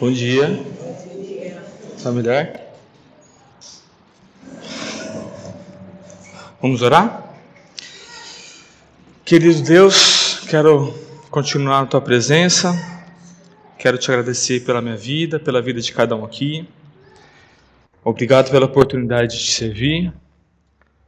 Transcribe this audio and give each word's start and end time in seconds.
Bom 0.00 0.10
dia. 0.10 0.48
Está 1.96 2.10
melhor? 2.10 2.48
Vamos 6.60 6.82
orar? 6.82 7.32
Querido 9.24 9.62
Deus, 9.62 10.40
quero 10.50 10.92
continuar 11.30 11.82
na 11.82 11.86
tua 11.86 12.00
presença. 12.00 12.74
Quero 13.78 13.98
te 13.98 14.10
agradecer 14.10 14.64
pela 14.64 14.82
minha 14.82 14.96
vida, 14.96 15.38
pela 15.38 15.62
vida 15.62 15.80
de 15.80 15.92
cada 15.92 16.16
um 16.16 16.24
aqui. 16.24 16.68
Obrigado 18.02 18.50
pela 18.50 18.66
oportunidade 18.66 19.38
de 19.38 19.44
te 19.44 19.52
servir. 19.52 20.12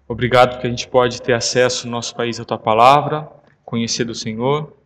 Obrigado 0.07 0.53
porque 0.53 0.69
a 0.69 0.71
gente 0.71 0.87
pode 0.87 1.21
ter 1.21 1.33
acesso 1.33 1.87
no 1.87 1.93
nosso 1.93 2.15
país 2.15 2.39
à 2.39 2.45
tua 2.45 2.59
palavra, 2.59 3.29
conhecer 3.65 4.05
do 4.05 4.15
Senhor. 4.15 4.78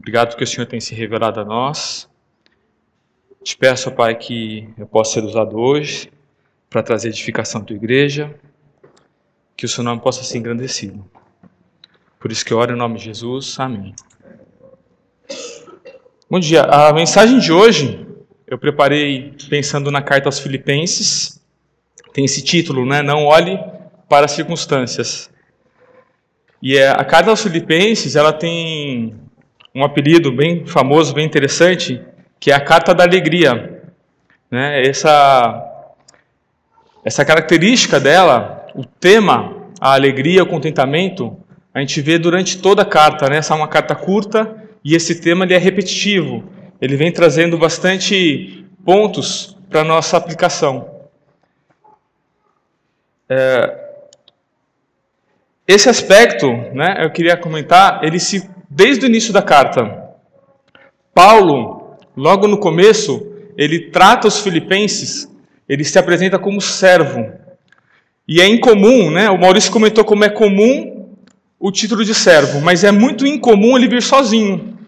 Obrigado 0.00 0.30
porque 0.30 0.44
o 0.44 0.46
Senhor 0.46 0.66
tem 0.66 0.80
se 0.80 0.94
revelado 0.94 1.40
a 1.40 1.44
nós. 1.44 2.08
Te 3.44 3.54
peço, 3.54 3.92
Pai, 3.92 4.14
que 4.14 4.66
eu 4.78 4.86
possa 4.86 5.14
ser 5.14 5.24
usado 5.24 5.58
hoje 5.58 6.10
para 6.70 6.82
trazer 6.82 7.08
edificação 7.08 7.60
à 7.60 7.64
tua 7.64 7.76
igreja, 7.76 8.34
que 9.54 9.66
o 9.66 9.68
seu 9.68 9.84
nome 9.84 10.00
possa 10.00 10.24
ser 10.24 10.38
engrandecido. 10.38 11.04
Por 12.18 12.32
isso 12.32 12.44
que 12.44 12.52
eu 12.52 12.58
oro 12.58 12.72
em 12.72 12.78
nome 12.78 12.96
de 12.96 13.04
Jesus. 13.04 13.60
Amém. 13.60 13.94
Bom 16.30 16.40
dia. 16.40 16.62
A 16.62 16.92
mensagem 16.94 17.38
de 17.38 17.52
hoje 17.52 18.06
eu 18.46 18.58
preparei 18.58 19.34
pensando 19.50 19.90
na 19.90 20.00
carta 20.00 20.28
aos 20.28 20.38
Filipenses. 20.38 21.42
Tem 22.14 22.24
esse 22.24 22.42
título, 22.42 22.86
né? 22.86 23.02
Não 23.02 23.26
olhe 23.26 23.58
para 24.08 24.24
as 24.24 24.32
circunstâncias. 24.32 25.30
E 26.62 26.76
é, 26.76 26.88
a 26.88 27.04
carta 27.04 27.30
aos 27.30 27.42
Filipenses, 27.42 28.16
ela 28.16 28.32
tem 28.32 29.14
um 29.74 29.84
apelido 29.84 30.32
bem 30.32 30.66
famoso, 30.66 31.14
bem 31.14 31.24
interessante, 31.24 32.00
que 32.38 32.50
é 32.50 32.54
a 32.54 32.60
carta 32.60 32.94
da 32.94 33.04
alegria. 33.04 33.82
Né? 34.50 34.82
Essa, 34.82 35.64
essa 37.04 37.24
característica 37.24 38.00
dela, 38.00 38.66
o 38.74 38.84
tema, 38.84 39.68
a 39.80 39.94
alegria, 39.94 40.42
o 40.42 40.46
contentamento, 40.46 41.36
a 41.72 41.80
gente 41.80 42.00
vê 42.00 42.18
durante 42.18 42.58
toda 42.58 42.82
a 42.82 42.86
carta. 42.86 43.28
Né? 43.28 43.36
Essa 43.36 43.54
é 43.54 43.56
uma 43.56 43.68
carta 43.68 43.94
curta 43.94 44.56
e 44.84 44.94
esse 44.94 45.20
tema 45.20 45.44
ele 45.44 45.54
é 45.54 45.58
repetitivo. 45.58 46.44
Ele 46.80 46.96
vem 46.96 47.12
trazendo 47.12 47.56
bastante 47.56 48.66
pontos 48.84 49.56
para 49.68 49.82
a 49.82 49.84
nossa 49.84 50.16
aplicação. 50.16 50.90
É, 53.28 53.90
esse 55.68 55.88
aspecto, 55.88 56.50
né, 56.74 56.96
eu 56.98 57.10
queria 57.10 57.36
comentar, 57.36 58.02
ele 58.02 58.18
se 58.18 58.49
desde 58.70 59.04
o 59.04 59.08
início 59.08 59.32
da 59.32 59.42
carta. 59.42 60.14
Paulo, 61.12 61.96
logo 62.16 62.46
no 62.46 62.56
começo, 62.56 63.26
ele 63.56 63.90
trata 63.90 64.28
os 64.28 64.38
filipenses, 64.40 65.28
ele 65.68 65.82
se 65.82 65.98
apresenta 65.98 66.38
como 66.38 66.60
servo. 66.60 67.32
E 68.28 68.40
é 68.40 68.46
incomum, 68.46 69.10
né? 69.10 69.28
O 69.28 69.38
Maurício 69.38 69.72
comentou 69.72 70.04
como 70.04 70.24
é 70.24 70.28
comum 70.28 71.16
o 71.58 71.72
título 71.72 72.04
de 72.04 72.14
servo, 72.14 72.60
mas 72.60 72.84
é 72.84 72.92
muito 72.92 73.26
incomum 73.26 73.76
ele 73.76 73.88
vir 73.88 74.02
sozinho. 74.02 74.78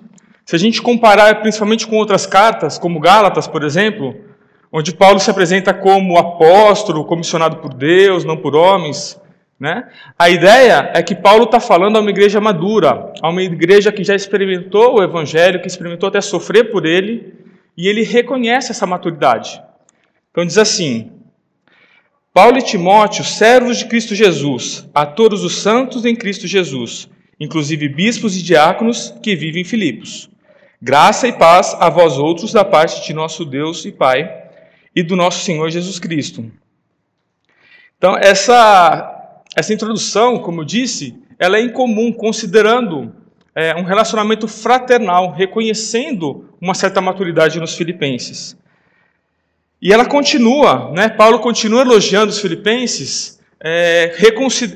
Se 0.47 0.55
a 0.57 0.59
gente 0.59 0.81
comparar 0.81 1.41
principalmente 1.41 1.87
com 1.87 1.97
outras 1.97 2.25
cartas, 2.25 2.79
como 2.79 3.01
Gálatas, 3.01 3.47
por 3.47 3.63
exemplo, 3.65 4.15
onde 4.73 4.95
Paulo 4.95 5.19
se 5.19 5.31
apresenta 5.31 5.75
como 5.75 6.17
apóstolo, 6.17 7.05
comissionado 7.05 7.57
por 7.57 7.75
Deus, 7.75 8.25
não 8.25 8.37
por 8.37 8.55
homens, 8.55 9.21
né? 9.63 9.89
A 10.19 10.29
ideia 10.29 10.91
é 10.93 11.01
que 11.05 11.15
Paulo 11.15 11.45
está 11.45 11.61
falando 11.61 11.97
a 11.97 12.01
uma 12.01 12.11
igreja 12.11 12.41
madura, 12.41 13.13
a 13.23 13.31
uma 13.31 13.41
igreja 13.41 13.93
que 13.93 14.03
já 14.03 14.13
experimentou 14.13 14.99
o 14.99 15.03
Evangelho, 15.05 15.61
que 15.61 15.69
experimentou 15.69 16.09
até 16.09 16.21
sofrer 16.21 16.73
por 16.73 16.85
ele, 16.85 17.33
e 17.77 17.87
ele 17.87 18.03
reconhece 18.03 18.73
essa 18.73 18.89
maturidade. 18.89 19.63
Então 20.33 20.45
diz 20.45 20.59
assim: 20.59 21.13
Paulo 22.35 22.59
e 22.59 22.63
Timóteo, 22.63 23.23
servos 23.23 23.79
de 23.79 23.85
Cristo 23.85 24.17
Jesus, 24.17 24.85
a 24.93 25.07
todos 25.07 25.45
os 25.45 25.59
santos 25.59 26.05
em 26.05 26.17
Cristo 26.17 26.49
Jesus, 26.49 27.09
inclusive 27.39 27.89
bispos 27.89 28.37
e 28.37 28.43
diáconos 28.43 29.15
que 29.23 29.37
vivem 29.37 29.63
em 29.63 29.65
Filipos. 29.65 30.29
Graça 30.83 31.29
e 31.29 31.33
paz 31.33 31.77
a 31.79 31.89
vós 31.89 32.19
outros 32.19 32.53
da 32.53 32.65
parte 32.65 33.07
de 33.07 33.15
nosso 33.15 33.45
Deus 33.45 33.85
e 33.85 33.93
Pai 33.93 34.29
e 34.93 35.05
do 35.05 35.15
nosso 35.15 35.45
Senhor 35.45 35.71
Jesus 35.71 36.01
Cristo. 36.01 36.51
Então, 37.97 38.19
essa 38.19 39.12
essa 39.55 39.73
introdução, 39.73 40.39
como 40.39 40.63
eu 40.63 40.65
disse, 40.65 41.15
ela 41.39 41.59
é 41.59 41.61
incomum, 41.63 42.13
considerando 42.13 43.13
é, 43.55 43.75
um 43.75 43.83
relacionamento 43.83 44.49
fraternal, 44.49 45.31
reconhecendo 45.31 46.49
uma 46.61 46.75
certa 46.75 47.01
maturidade 47.01 47.61
nos 47.61 47.77
filipenses. 47.77 48.57
E 49.81 49.93
ela 49.93 50.07
continua, 50.07 50.91
né? 50.93 51.09
Paulo 51.09 51.41
continua 51.41 51.83
elogiando 51.83 52.31
os 52.31 52.41
filipenses, 52.41 53.41
é, 53.61 54.15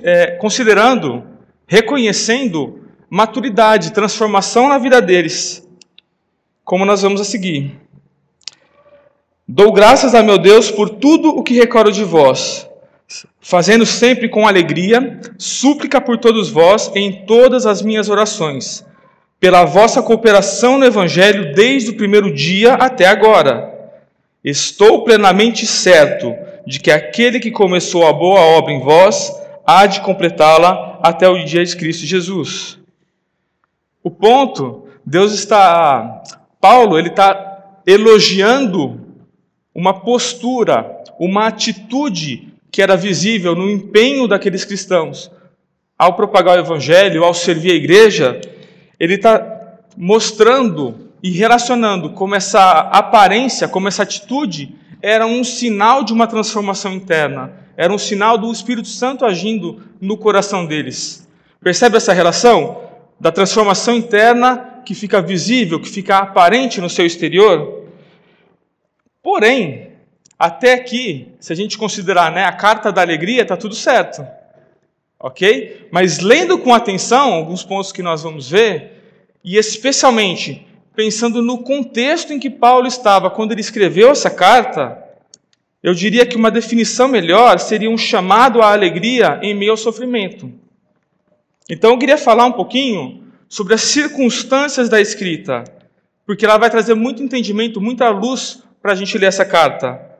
é, 0.02 0.26
considerando, 0.32 1.24
reconhecendo 1.66 2.82
maturidade, 3.08 3.92
transformação 3.92 4.68
na 4.68 4.78
vida 4.78 5.00
deles, 5.00 5.66
como 6.64 6.84
nós 6.84 7.02
vamos 7.02 7.20
a 7.20 7.24
seguir. 7.24 7.80
Dou 9.48 9.72
graças 9.72 10.14
a 10.14 10.22
meu 10.22 10.38
Deus 10.38 10.70
por 10.70 10.90
tudo 10.90 11.30
o 11.30 11.42
que 11.42 11.54
recordo 11.54 11.92
de 11.92 12.02
vós 12.02 12.68
fazendo 13.40 13.86
sempre 13.86 14.28
com 14.28 14.46
alegria, 14.46 15.20
súplica 15.38 16.00
por 16.00 16.18
todos 16.18 16.50
vós 16.50 16.90
em 16.94 17.24
todas 17.24 17.66
as 17.66 17.82
minhas 17.82 18.08
orações, 18.08 18.84
pela 19.38 19.64
vossa 19.64 20.02
cooperação 20.02 20.78
no 20.78 20.84
Evangelho 20.84 21.54
desde 21.54 21.90
o 21.90 21.96
primeiro 21.96 22.32
dia 22.34 22.74
até 22.74 23.06
agora. 23.06 23.72
Estou 24.42 25.04
plenamente 25.04 25.66
certo 25.66 26.34
de 26.66 26.80
que 26.80 26.90
aquele 26.90 27.38
que 27.38 27.50
começou 27.50 28.06
a 28.06 28.12
boa 28.12 28.40
obra 28.40 28.72
em 28.72 28.80
vós 28.80 29.32
há 29.64 29.86
de 29.86 30.00
completá-la 30.00 30.98
até 31.02 31.28
o 31.28 31.44
dia 31.44 31.64
de 31.64 31.76
Cristo 31.76 32.06
Jesus. 32.06 32.78
O 34.02 34.10
ponto, 34.10 34.88
Deus 35.04 35.32
está, 35.32 36.22
Paulo, 36.60 36.98
ele 36.98 37.08
está 37.08 37.80
elogiando 37.86 39.00
uma 39.74 40.00
postura, 40.00 41.02
uma 41.18 41.46
atitude 41.46 42.55
que 42.76 42.82
era 42.82 42.94
visível 42.94 43.54
no 43.54 43.70
empenho 43.70 44.28
daqueles 44.28 44.62
cristãos 44.62 45.30
ao 45.98 46.12
propagar 46.12 46.58
o 46.58 46.60
evangelho, 46.60 47.24
ao 47.24 47.32
servir 47.32 47.72
a 47.72 47.74
igreja, 47.74 48.38
ele 49.00 49.14
está 49.14 49.78
mostrando 49.96 51.08
e 51.22 51.30
relacionando 51.30 52.10
como 52.10 52.34
essa 52.34 52.80
aparência, 52.80 53.66
como 53.66 53.88
essa 53.88 54.02
atitude 54.02 54.76
era 55.00 55.24
um 55.26 55.42
sinal 55.42 56.04
de 56.04 56.12
uma 56.12 56.26
transformação 56.26 56.92
interna, 56.92 57.50
era 57.78 57.90
um 57.90 57.96
sinal 57.96 58.36
do 58.36 58.52
Espírito 58.52 58.88
Santo 58.88 59.24
agindo 59.24 59.82
no 59.98 60.18
coração 60.18 60.66
deles. 60.66 61.26
Percebe 61.62 61.96
essa 61.96 62.12
relação 62.12 62.82
da 63.18 63.32
transformação 63.32 63.94
interna 63.94 64.82
que 64.84 64.94
fica 64.94 65.22
visível, 65.22 65.80
que 65.80 65.88
fica 65.88 66.18
aparente 66.18 66.78
no 66.78 66.90
seu 66.90 67.06
exterior? 67.06 67.86
Porém, 69.22 69.95
até 70.38 70.74
aqui, 70.74 71.28
se 71.40 71.52
a 71.52 71.56
gente 71.56 71.78
considerar 71.78 72.30
né, 72.30 72.44
a 72.44 72.52
carta 72.52 72.92
da 72.92 73.00
alegria, 73.00 73.42
está 73.42 73.56
tudo 73.56 73.74
certo. 73.74 74.26
Ok? 75.18 75.88
Mas 75.90 76.18
lendo 76.18 76.58
com 76.58 76.74
atenção 76.74 77.32
alguns 77.32 77.64
pontos 77.64 77.90
que 77.90 78.02
nós 78.02 78.22
vamos 78.22 78.50
ver, 78.50 78.92
e 79.42 79.56
especialmente 79.56 80.66
pensando 80.94 81.42
no 81.42 81.58
contexto 81.58 82.32
em 82.32 82.38
que 82.38 82.50
Paulo 82.50 82.86
estava 82.86 83.30
quando 83.30 83.52
ele 83.52 83.60
escreveu 83.60 84.10
essa 84.10 84.30
carta, 84.30 85.02
eu 85.82 85.94
diria 85.94 86.26
que 86.26 86.36
uma 86.36 86.50
definição 86.50 87.06
melhor 87.06 87.58
seria 87.58 87.90
um 87.90 87.98
chamado 87.98 88.60
à 88.60 88.72
alegria 88.72 89.38
em 89.42 89.54
meio 89.54 89.70
ao 89.70 89.76
sofrimento. 89.76 90.50
Então 91.70 91.92
eu 91.92 91.98
queria 91.98 92.18
falar 92.18 92.46
um 92.46 92.52
pouquinho 92.52 93.24
sobre 93.48 93.74
as 93.74 93.82
circunstâncias 93.82 94.88
da 94.88 95.00
escrita, 95.00 95.64
porque 96.26 96.44
ela 96.44 96.58
vai 96.58 96.70
trazer 96.70 96.94
muito 96.94 97.22
entendimento, 97.22 97.80
muita 97.80 98.08
luz 98.08 98.62
para 98.82 98.92
a 98.92 98.94
gente 98.94 99.16
ler 99.16 99.26
essa 99.26 99.44
carta. 99.44 100.15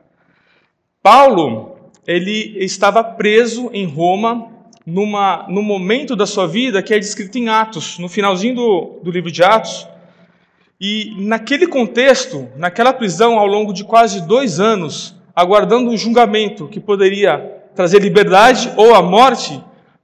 Paulo, 1.01 1.91
ele 2.05 2.63
estava 2.63 3.03
preso 3.03 3.69
em 3.73 3.85
Roma 3.85 4.51
numa, 4.85 5.45
no 5.49 5.61
momento 5.61 6.15
da 6.15 6.25
sua 6.25 6.47
vida 6.47 6.81
que 6.81 6.93
é 6.93 6.99
descrito 6.99 7.37
em 7.37 7.49
Atos, 7.49 7.99
no 7.99 8.07
finalzinho 8.07 8.55
do, 8.55 8.99
do 9.03 9.11
livro 9.11 9.31
de 9.31 9.43
Atos. 9.43 9.87
E 10.79 11.13
naquele 11.17 11.67
contexto, 11.67 12.47
naquela 12.55 12.93
prisão 12.93 13.37
ao 13.37 13.47
longo 13.47 13.73
de 13.73 13.83
quase 13.83 14.25
dois 14.25 14.59
anos, 14.59 15.15
aguardando 15.35 15.89
um 15.91 15.97
julgamento 15.97 16.67
que 16.67 16.79
poderia 16.79 17.37
trazer 17.75 18.01
liberdade 18.01 18.71
ou 18.77 18.95
a 18.95 19.01
morte, 19.01 19.61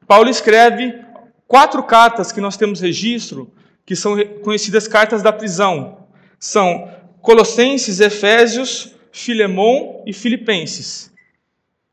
Paulo 0.07 0.29
escreve 0.29 0.93
quatro 1.47 1.83
cartas 1.83 2.31
que 2.31 2.41
nós 2.41 2.57
temos 2.57 2.81
registro, 2.81 3.51
que 3.85 3.95
são 3.95 4.17
conhecidas 4.43 4.87
cartas 4.87 5.21
da 5.23 5.31
prisão. 5.31 5.99
São 6.39 6.89
Colossenses, 7.21 7.99
Efésios, 7.99 8.93
Filemon 9.13 10.03
e 10.07 10.11
Filipenses. 10.11 11.13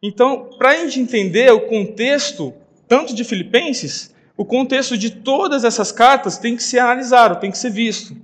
Então, 0.02 0.48
para 0.58 0.70
a 0.70 0.76
gente 0.76 0.98
entender 0.98 1.52
o 1.52 1.68
contexto, 1.68 2.54
tanto 2.88 3.14
de 3.14 3.22
Filipenses, 3.22 4.14
o 4.36 4.44
contexto 4.44 4.96
de 4.96 5.10
todas 5.10 5.62
essas 5.62 5.92
cartas 5.92 6.38
tem 6.38 6.56
que 6.56 6.62
ser 6.62 6.78
analisado, 6.78 7.38
tem 7.38 7.50
que 7.50 7.58
ser 7.58 7.70
visto. 7.70 8.16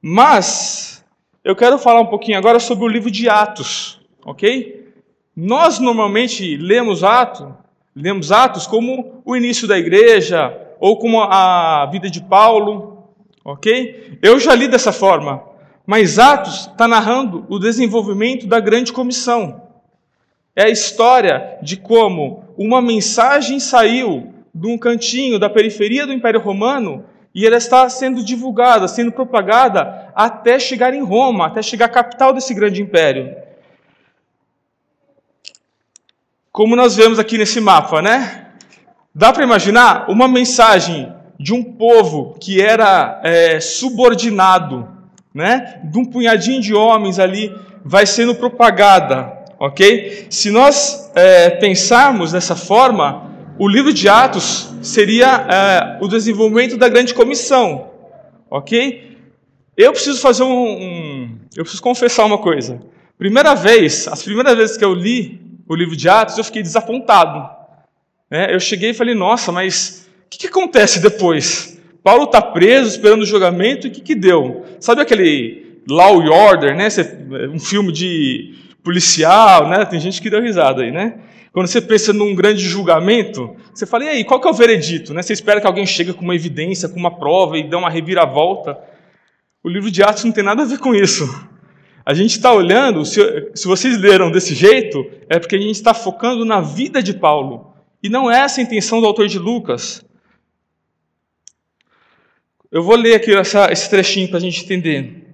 Mas 0.00 1.04
eu 1.42 1.56
quero 1.56 1.78
falar 1.78 2.00
um 2.00 2.06
pouquinho 2.06 2.38
agora 2.38 2.60
sobre 2.60 2.84
o 2.84 2.88
livro 2.88 3.10
de 3.10 3.28
Atos, 3.28 4.00
ok? 4.24 4.88
Nós 5.34 5.80
normalmente 5.80 6.56
lemos 6.56 7.02
Atos, 7.02 7.52
lemos 7.94 8.30
Atos 8.30 8.68
como 8.68 9.20
o 9.24 9.36
início 9.36 9.66
da 9.66 9.76
igreja 9.76 10.56
ou 10.78 10.96
como 10.96 11.20
a 11.20 11.86
vida 11.86 12.08
de 12.08 12.22
Paulo, 12.22 13.08
ok? 13.44 14.18
Eu 14.22 14.38
já 14.38 14.54
li 14.54 14.68
dessa 14.68 14.92
forma, 14.92 15.49
mas 15.90 16.20
Atos 16.20 16.68
está 16.68 16.86
narrando 16.86 17.44
o 17.48 17.58
desenvolvimento 17.58 18.46
da 18.46 18.60
grande 18.60 18.92
comissão. 18.92 19.62
É 20.54 20.66
a 20.66 20.70
história 20.70 21.58
de 21.62 21.76
como 21.76 22.44
uma 22.56 22.80
mensagem 22.80 23.58
saiu 23.58 24.32
de 24.54 24.68
um 24.68 24.78
cantinho 24.78 25.36
da 25.36 25.50
periferia 25.50 26.06
do 26.06 26.12
Império 26.12 26.38
Romano 26.38 27.04
e 27.34 27.44
ela 27.44 27.56
está 27.56 27.88
sendo 27.88 28.22
divulgada, 28.22 28.86
sendo 28.86 29.10
propagada 29.10 30.12
até 30.14 30.60
chegar 30.60 30.94
em 30.94 31.02
Roma, 31.02 31.48
até 31.48 31.60
chegar 31.60 31.86
à 31.86 31.88
capital 31.88 32.32
desse 32.32 32.54
grande 32.54 32.80
império. 32.80 33.34
Como 36.52 36.76
nós 36.76 36.94
vemos 36.94 37.18
aqui 37.18 37.36
nesse 37.36 37.60
mapa, 37.60 38.00
né? 38.00 38.46
Dá 39.12 39.32
para 39.32 39.42
imaginar 39.42 40.08
uma 40.08 40.28
mensagem 40.28 41.12
de 41.36 41.52
um 41.52 41.64
povo 41.64 42.36
que 42.38 42.60
era 42.60 43.20
é, 43.24 43.58
subordinado, 43.58 44.99
né? 45.34 45.80
De 45.84 45.98
um 45.98 46.04
punhadinho 46.04 46.60
de 46.60 46.74
homens 46.74 47.18
ali, 47.18 47.54
vai 47.84 48.06
sendo 48.06 48.34
propagada, 48.34 49.32
ok? 49.58 50.26
Se 50.28 50.50
nós 50.50 51.10
é, 51.14 51.50
pensarmos 51.50 52.32
dessa 52.32 52.56
forma, 52.56 53.30
o 53.58 53.68
livro 53.68 53.92
de 53.92 54.08
Atos 54.08 54.74
seria 54.82 55.46
é, 55.48 56.04
o 56.04 56.08
desenvolvimento 56.08 56.76
da 56.76 56.88
grande 56.88 57.14
comissão, 57.14 57.90
ok? 58.50 59.16
Eu 59.76 59.92
preciso 59.92 60.20
fazer 60.20 60.42
um, 60.42 60.52
um, 60.52 61.38
eu 61.56 61.62
preciso 61.62 61.82
confessar 61.82 62.24
uma 62.24 62.38
coisa. 62.38 62.80
Primeira 63.16 63.54
vez, 63.54 64.08
as 64.08 64.22
primeiras 64.22 64.56
vezes 64.56 64.76
que 64.76 64.84
eu 64.84 64.94
li 64.94 65.40
o 65.68 65.74
livro 65.74 65.94
de 65.94 66.08
Atos, 66.08 66.36
eu 66.36 66.44
fiquei 66.44 66.62
desapontado. 66.62 67.48
Né? 68.30 68.54
Eu 68.54 68.60
cheguei 68.60 68.90
e 68.90 68.94
falei, 68.94 69.14
nossa, 69.14 69.52
mas 69.52 70.08
o 70.26 70.30
que, 70.30 70.38
que 70.38 70.46
acontece 70.46 71.00
depois? 71.00 71.79
Paulo 72.02 72.24
está 72.24 72.40
preso, 72.40 72.88
esperando 72.88 73.22
o 73.22 73.26
julgamento, 73.26 73.86
e 73.86 73.90
o 73.90 73.92
que, 73.92 74.00
que 74.00 74.14
deu? 74.14 74.64
Sabe 74.78 75.02
aquele 75.02 75.80
Law 75.88 76.20
and 76.20 76.30
Order, 76.30 76.76
né? 76.76 76.88
um 77.52 77.58
filme 77.58 77.92
de 77.92 78.54
policial, 78.82 79.68
né? 79.68 79.84
Tem 79.84 80.00
gente 80.00 80.20
que 80.20 80.30
deu 80.30 80.40
risada 80.40 80.82
aí, 80.82 80.90
né? 80.90 81.20
Quando 81.52 81.66
você 81.66 81.80
pensa 81.80 82.12
num 82.12 82.34
grande 82.34 82.62
julgamento, 82.62 83.56
você 83.74 83.84
fala, 83.84 84.04
e 84.04 84.08
aí, 84.08 84.24
qual 84.24 84.40
que 84.40 84.46
é 84.46 84.50
o 84.50 84.54
veredito? 84.54 85.12
Né? 85.12 85.20
Você 85.20 85.32
espera 85.32 85.60
que 85.60 85.66
alguém 85.66 85.84
chegue 85.84 86.12
com 86.12 86.22
uma 86.22 86.34
evidência, 86.34 86.88
com 86.88 86.98
uma 86.98 87.18
prova 87.18 87.58
e 87.58 87.68
dê 87.68 87.74
uma 87.74 87.90
reviravolta. 87.90 88.78
O 89.62 89.68
livro 89.68 89.90
de 89.90 90.02
Atos 90.02 90.24
não 90.24 90.32
tem 90.32 90.44
nada 90.44 90.62
a 90.62 90.66
ver 90.66 90.78
com 90.78 90.94
isso. 90.94 91.28
A 92.06 92.14
gente 92.14 92.30
está 92.30 92.52
olhando, 92.52 93.04
se, 93.04 93.20
se 93.54 93.66
vocês 93.66 93.98
leram 93.98 94.30
desse 94.30 94.54
jeito, 94.54 95.04
é 95.28 95.38
porque 95.38 95.56
a 95.56 95.60
gente 95.60 95.74
está 95.74 95.92
focando 95.92 96.44
na 96.44 96.60
vida 96.60 97.02
de 97.02 97.14
Paulo. 97.14 97.74
E 98.02 98.08
não 98.08 98.30
é 98.30 98.40
essa 98.40 98.60
a 98.60 98.64
intenção 98.64 99.00
do 99.00 99.06
autor 99.06 99.26
de 99.26 99.38
Lucas. 99.38 100.04
Eu 102.72 102.84
vou 102.84 102.94
ler 102.94 103.14
aqui 103.14 103.34
essa, 103.34 103.72
esse 103.72 103.90
trechinho 103.90 104.28
para 104.28 104.38
a 104.38 104.40
gente 104.40 104.62
entender. 104.62 105.26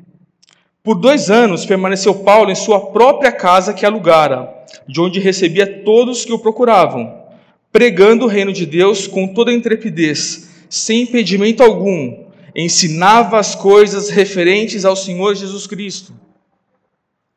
Por 0.83 0.95
dois 0.95 1.31
anos 1.31 1.67
permaneceu 1.67 2.15
Paulo 2.15 2.51
em 2.51 2.55
sua 2.55 2.81
própria 2.93 3.31
casa 3.31 3.75
que 3.75 3.85
alugara, 3.85 4.55
de 4.89 5.01
onde 5.03 5.21
recebia 5.21 5.83
todos 5.85 6.25
que 6.25 6.33
o 6.33 6.39
procuravam, 6.39 7.25
pregando 7.71 8.25
o 8.25 8.29
reino 8.29 8.55
de 8.55 8.65
Deus 8.65 9.07
com 9.07 9.35
toda 9.35 9.53
intrepidez, 9.53 10.49
sem 10.71 11.03
impedimento 11.03 11.63
algum, 11.63 12.25
ensinava 12.55 13.39
as 13.39 13.55
coisas 13.55 14.09
referentes 14.09 14.87
ao 14.87 14.97
Senhor 14.97 15.35
Jesus 15.35 15.67
Cristo. 15.67 16.15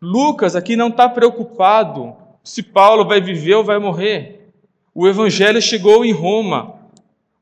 Lucas 0.01 0.55
aqui 0.55 0.77
não 0.77 0.87
está 0.87 1.09
preocupado 1.09 2.15
se 2.41 2.63
Paulo 2.63 3.05
vai 3.05 3.19
viver 3.19 3.55
ou 3.55 3.65
vai 3.65 3.79
morrer. 3.79 4.49
O 4.95 5.09
evangelho 5.09 5.61
chegou 5.61 6.05
em 6.05 6.13
Roma. 6.13 6.75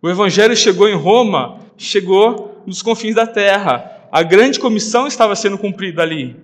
O 0.01 0.09
evangelho 0.09 0.55
chegou 0.55 0.89
em 0.89 0.95
Roma, 0.95 1.66
chegou 1.77 2.63
nos 2.65 2.81
confins 2.81 3.15
da 3.15 3.27
terra 3.27 3.97
a 4.11 4.23
grande 4.23 4.59
comissão 4.59 5.07
estava 5.07 5.35
sendo 5.35 5.57
cumprida 5.57 6.01
ali. 6.01 6.35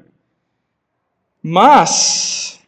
Mas, 1.41 2.59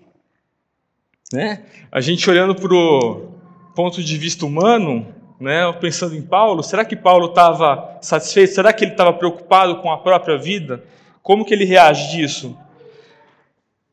né, 1.31 1.63
a 1.91 2.01
gente 2.01 2.29
olhando 2.29 2.56
para 2.56 2.73
o 2.73 3.31
ponto 3.75 4.03
de 4.03 4.17
vista 4.17 4.45
humano, 4.45 5.13
né, 5.39 5.71
pensando 5.73 6.15
em 6.15 6.21
Paulo, 6.21 6.63
será 6.63 6.83
que 6.83 6.95
Paulo 6.95 7.27
estava 7.27 7.97
satisfeito? 8.01 8.53
Será 8.53 8.73
que 8.73 8.83
ele 8.83 8.91
estava 8.91 9.13
preocupado 9.13 9.81
com 9.81 9.91
a 9.91 9.97
própria 9.97 10.38
vida? 10.38 10.83
Como 11.21 11.45
que 11.45 11.53
ele 11.53 11.65
reage 11.65 12.15
disso? 12.15 12.57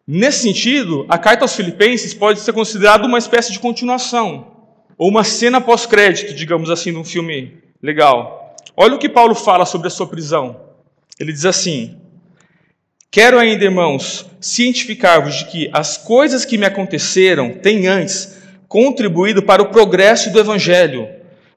Nesse 0.06 0.42
sentido, 0.42 1.06
a 1.08 1.16
carta 1.16 1.44
aos 1.44 1.54
Filipenses 1.54 2.12
pode 2.12 2.40
ser 2.40 2.52
considerada 2.52 3.06
uma 3.06 3.19
espécie 3.19 3.52
de 3.52 3.60
continuação, 3.60 4.48
ou 4.98 5.08
uma 5.08 5.24
cena 5.24 5.60
pós-crédito, 5.60 6.34
digamos 6.34 6.70
assim, 6.70 6.92
de 6.92 6.98
um 6.98 7.04
filme 7.04 7.58
legal. 7.80 8.41
Olha 8.76 8.94
o 8.94 8.98
que 8.98 9.08
Paulo 9.08 9.34
fala 9.34 9.64
sobre 9.64 9.88
a 9.88 9.90
sua 9.90 10.06
prisão. 10.06 10.60
Ele 11.18 11.32
diz 11.32 11.44
assim: 11.44 11.96
Quero 13.10 13.38
ainda, 13.38 13.64
irmãos, 13.64 14.26
cientificar-vos 14.40 15.34
de 15.34 15.44
que 15.44 15.70
as 15.72 15.98
coisas 15.98 16.44
que 16.44 16.56
me 16.56 16.64
aconteceram 16.64 17.52
têm 17.54 17.86
antes 17.86 18.40
contribuído 18.66 19.42
para 19.42 19.62
o 19.62 19.68
progresso 19.68 20.32
do 20.32 20.40
Evangelho, 20.40 21.06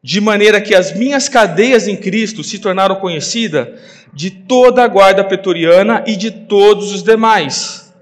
de 0.03 0.19
maneira 0.19 0.59
que 0.59 0.75
as 0.75 0.93
minhas 0.93 1.29
cadeias 1.29 1.87
em 1.87 1.95
Cristo 1.95 2.43
se 2.43 2.59
tornaram 2.59 2.97
conhecidas 2.97 3.79
de 4.13 4.29
toda 4.29 4.83
a 4.83 4.87
guarda 4.87 5.23
pretoriana 5.23 6.03
e 6.05 6.17
de 6.17 6.29
todos 6.29 6.93
os 6.93 7.01
demais. 7.01 7.93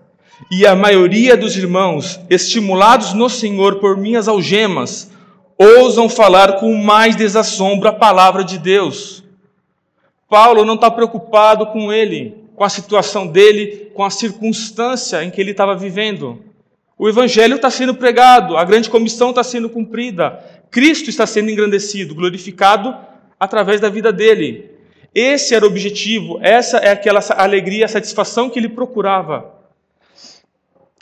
E 0.51 0.65
a 0.65 0.75
maioria 0.75 1.37
dos 1.37 1.55
irmãos, 1.55 2.19
estimulados 2.29 3.13
no 3.13 3.29
Senhor 3.29 3.75
por 3.75 3.95
minhas 3.95 4.27
algemas, 4.27 5.11
ousam 5.57 6.09
falar 6.09 6.53
com 6.59 6.73
mais 6.75 7.15
desassombro 7.15 7.89
a 7.89 7.93
palavra 7.93 8.43
de 8.43 8.57
Deus 8.57 9.23
Paulo 10.33 10.65
não 10.65 10.73
está 10.73 10.89
preocupado 10.89 11.67
com 11.67 11.93
ele, 11.93 12.35
com 12.55 12.63
a 12.63 12.69
situação 12.69 13.27
dele, 13.27 13.91
com 13.93 14.03
a 14.03 14.09
circunstância 14.09 15.23
em 15.23 15.29
que 15.29 15.39
ele 15.39 15.51
estava 15.51 15.75
vivendo. 15.75 16.41
O 16.97 17.07
evangelho 17.07 17.57
está 17.57 17.69
sendo 17.69 17.93
pregado, 17.93 18.57
a 18.57 18.63
grande 18.63 18.89
comissão 18.89 19.29
está 19.29 19.43
sendo 19.43 19.69
cumprida, 19.69 20.43
Cristo 20.71 21.07
está 21.07 21.27
sendo 21.27 21.51
engrandecido, 21.51 22.15
glorificado 22.15 22.97
através 23.39 23.79
da 23.79 23.89
vida 23.89 24.11
dele. 24.11 24.71
Esse 25.13 25.53
era 25.53 25.65
o 25.65 25.67
objetivo, 25.67 26.39
essa 26.41 26.77
é 26.77 26.89
aquela 26.89 27.19
alegria, 27.37 27.87
satisfação 27.87 28.49
que 28.49 28.57
ele 28.57 28.69
procurava. 28.69 29.53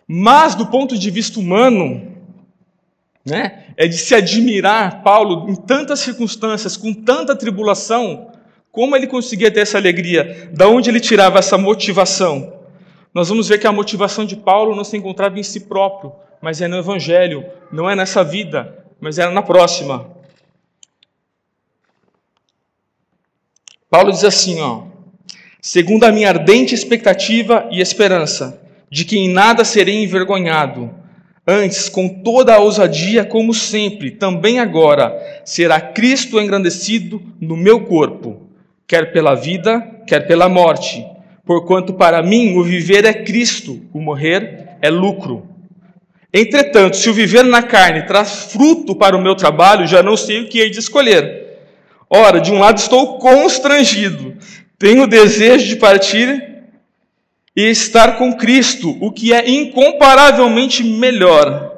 Mas, 0.05 0.55
do 0.55 0.65
ponto 0.65 0.97
de 0.97 1.09
vista 1.09 1.39
humano, 1.39 2.10
né, 3.25 3.65
é 3.77 3.87
de 3.87 3.97
se 3.97 4.15
admirar 4.15 5.03
Paulo 5.03 5.49
em 5.49 5.55
tantas 5.55 5.99
circunstâncias, 5.99 6.75
com 6.75 6.93
tanta 6.93 7.35
tribulação, 7.35 8.31
como 8.71 8.95
ele 8.95 9.05
conseguia 9.05 9.51
ter 9.51 9.61
essa 9.61 9.77
alegria? 9.77 10.49
Da 10.53 10.67
onde 10.67 10.89
ele 10.89 10.99
tirava 10.99 11.39
essa 11.39 11.57
motivação? 11.57 12.61
Nós 13.13 13.27
vamos 13.27 13.49
ver 13.49 13.59
que 13.59 13.67
a 13.67 13.71
motivação 13.71 14.25
de 14.25 14.37
Paulo 14.37 14.75
não 14.75 14.85
se 14.85 14.95
encontrava 14.95 15.37
em 15.37 15.43
si 15.43 15.61
próprio, 15.61 16.13
mas 16.41 16.61
é 16.61 16.67
no 16.67 16.77
Evangelho, 16.77 17.45
não 17.71 17.89
é 17.89 17.95
nessa 17.95 18.23
vida, 18.23 18.85
mas 18.99 19.19
era 19.19 19.29
na 19.31 19.41
próxima. 19.41 20.09
Paulo 23.89 24.11
diz 24.11 24.23
assim, 24.23 24.61
ó: 24.61 24.83
segundo 25.61 26.05
a 26.05 26.11
minha 26.11 26.29
ardente 26.29 26.73
expectativa 26.73 27.67
e 27.69 27.81
esperança, 27.81 28.61
de 28.89 29.03
que 29.03 29.17
em 29.17 29.29
nada 29.29 29.65
serei 29.65 30.01
envergonhado, 30.01 30.89
antes, 31.47 31.89
com 31.89 32.07
toda 32.07 32.55
a 32.55 32.59
ousadia, 32.59 33.25
como 33.25 33.53
sempre, 33.53 34.11
também 34.11 34.59
agora, 34.59 35.13
será 35.43 35.79
Cristo 35.79 36.39
engrandecido 36.39 37.21
no 37.39 37.57
meu 37.57 37.81
corpo 37.81 38.51
quer 38.91 39.13
pela 39.13 39.35
vida, 39.35 39.79
quer 40.05 40.27
pela 40.27 40.49
morte. 40.49 41.01
Porquanto 41.45 41.93
para 41.93 42.21
mim 42.21 42.57
o 42.57 42.63
viver 42.63 43.05
é 43.05 43.13
Cristo, 43.13 43.79
o 43.93 44.01
morrer 44.01 44.67
é 44.81 44.89
lucro. 44.89 45.47
Entretanto, 46.33 46.97
se 46.97 47.09
o 47.09 47.13
viver 47.13 47.45
na 47.45 47.63
carne 47.63 48.01
traz 48.01 48.51
fruto 48.51 48.93
para 48.93 49.15
o 49.15 49.21
meu 49.21 49.33
trabalho, 49.33 49.87
já 49.87 50.03
não 50.03 50.17
sei 50.17 50.41
o 50.41 50.49
que 50.49 50.59
hei 50.59 50.69
de 50.69 50.79
escolher. 50.79 51.57
Ora, 52.09 52.41
de 52.41 52.51
um 52.51 52.59
lado 52.59 52.79
estou 52.79 53.17
constrangido, 53.17 54.35
tenho 54.77 55.07
desejo 55.07 55.65
de 55.67 55.77
partir 55.77 56.50
e 57.55 57.63
estar 57.63 58.17
com 58.17 58.35
Cristo, 58.37 58.97
o 59.01 59.11
que 59.11 59.33
é 59.33 59.49
incomparavelmente 59.49 60.83
melhor. 60.83 61.71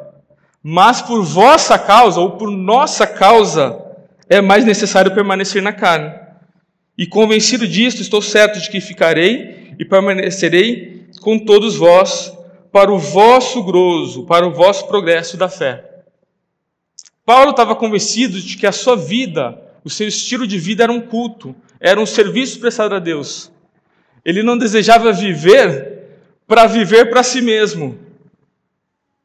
Mas 0.62 1.02
por 1.02 1.24
vossa 1.24 1.78
causa, 1.78 2.22
ou 2.22 2.32
por 2.32 2.50
nossa 2.50 3.06
causa, 3.06 3.82
é 4.30 4.42
mais 4.42 4.64
necessário 4.66 5.14
permanecer 5.14 5.62
na 5.62 5.74
carne. 5.74 6.14
E 6.98 7.08
convencido 7.08 7.68
disto, 7.68 8.02
estou 8.02 8.22
certo 8.22 8.60
de 8.60 8.70
que 8.70 8.80
ficarei 8.80 9.74
e 9.80 9.84
permanecerei 9.84 11.08
com 11.22 11.40
todos 11.40 11.76
vós 11.76 12.32
para 12.72 12.92
o 12.92 12.98
vosso 12.98 13.64
grosso, 13.64 14.26
para 14.26 14.48
o 14.48 14.54
vosso 14.54 14.88
progresso 14.88 15.38
da 15.38 15.50
fé. 15.50 15.84
Paulo 17.26 17.52
estava 17.52 17.76
convencido 17.76 18.40
de 18.40 18.58
que 18.58 18.68
a 18.68 18.72
sua 18.72 18.96
vida, 18.96 19.60
o 19.84 19.90
seu 19.90 20.08
estilo 20.08 20.46
de 20.46 20.60
vida 20.60 20.84
era 20.84 20.92
um 20.92 21.02
culto, 21.02 21.56
era 21.80 22.00
um 22.00 22.06
serviço 22.06 22.60
prestado 22.60 22.96
a 22.96 23.00
Deus. 23.00 23.53
Ele 24.26 24.44
não 24.44 24.58
desejava 24.58 25.12
viver 25.12 25.94
para 26.48 26.66
viver 26.66 27.10
para 27.10 27.24
si 27.24 27.42
mesmo. 27.42 27.98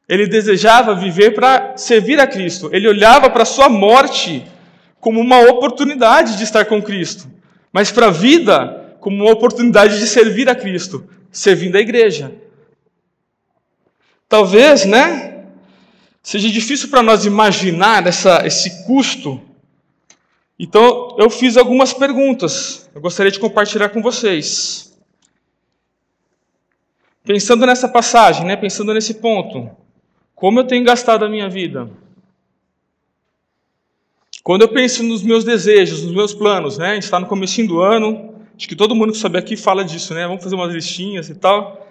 Ele 0.07 0.25
desejava 0.25 0.95
viver 0.95 1.35
para 1.35 1.77
servir 1.77 2.19
a 2.19 2.25
Cristo. 2.25 2.69
Ele 2.73 2.87
olhava 2.87 3.29
para 3.29 3.45
sua 3.45 3.69
morte 3.69 4.45
como 4.99 5.19
uma 5.21 5.39
oportunidade 5.41 6.37
de 6.37 6.43
estar 6.43 6.65
com 6.65 6.81
Cristo, 6.81 7.27
mas 7.71 7.91
para 7.91 8.07
a 8.07 8.11
vida 8.11 8.95
como 8.99 9.23
uma 9.23 9.31
oportunidade 9.31 9.97
de 9.99 10.07
servir 10.07 10.49
a 10.49 10.55
Cristo, 10.55 11.07
servindo 11.31 11.77
a 11.77 11.79
igreja. 11.79 12.33
Talvez, 14.27 14.85
né? 14.85 15.45
Seja 16.21 16.49
difícil 16.49 16.89
para 16.89 17.01
nós 17.01 17.25
imaginar 17.25 18.05
essa, 18.05 18.45
esse 18.45 18.85
custo. 18.85 19.41
Então, 20.59 21.15
eu 21.17 21.29
fiz 21.29 21.55
algumas 21.55 21.93
perguntas. 21.93 22.89
Eu 22.93 22.99
gostaria 22.99 23.31
de 23.31 23.39
compartilhar 23.39 23.89
com 23.89 24.01
vocês. 24.01 24.88
Pensando 27.29 27.63
nessa 27.63 27.87
passagem, 27.87 28.43
né? 28.43 28.55
Pensando 28.55 28.91
nesse 28.91 29.13
ponto, 29.13 29.69
como 30.33 30.61
eu 30.61 30.63
tenho 30.63 30.83
gastado 30.83 31.23
a 31.23 31.29
minha 31.29 31.47
vida? 31.47 31.87
Quando 34.41 34.63
eu 34.63 34.67
penso 34.67 35.03
nos 35.03 35.21
meus 35.21 35.43
desejos, 35.43 36.01
nos 36.01 36.11
meus 36.11 36.33
planos, 36.33 36.79
né? 36.79 36.89
A 36.89 36.93
gente 36.95 37.03
está 37.03 37.19
no 37.19 37.27
começo 37.27 37.63
do 37.67 37.81
ano, 37.81 38.33
acho 38.57 38.67
que 38.67 38.75
todo 38.75 38.95
mundo 38.95 39.11
que 39.11 39.19
sobe 39.19 39.37
aqui 39.37 39.55
fala 39.55 39.85
disso, 39.85 40.11
né? 40.15 40.25
Vamos 40.25 40.43
fazer 40.43 40.55
umas 40.55 40.73
listinhas 40.73 41.29
e 41.29 41.35
tal. 41.35 41.87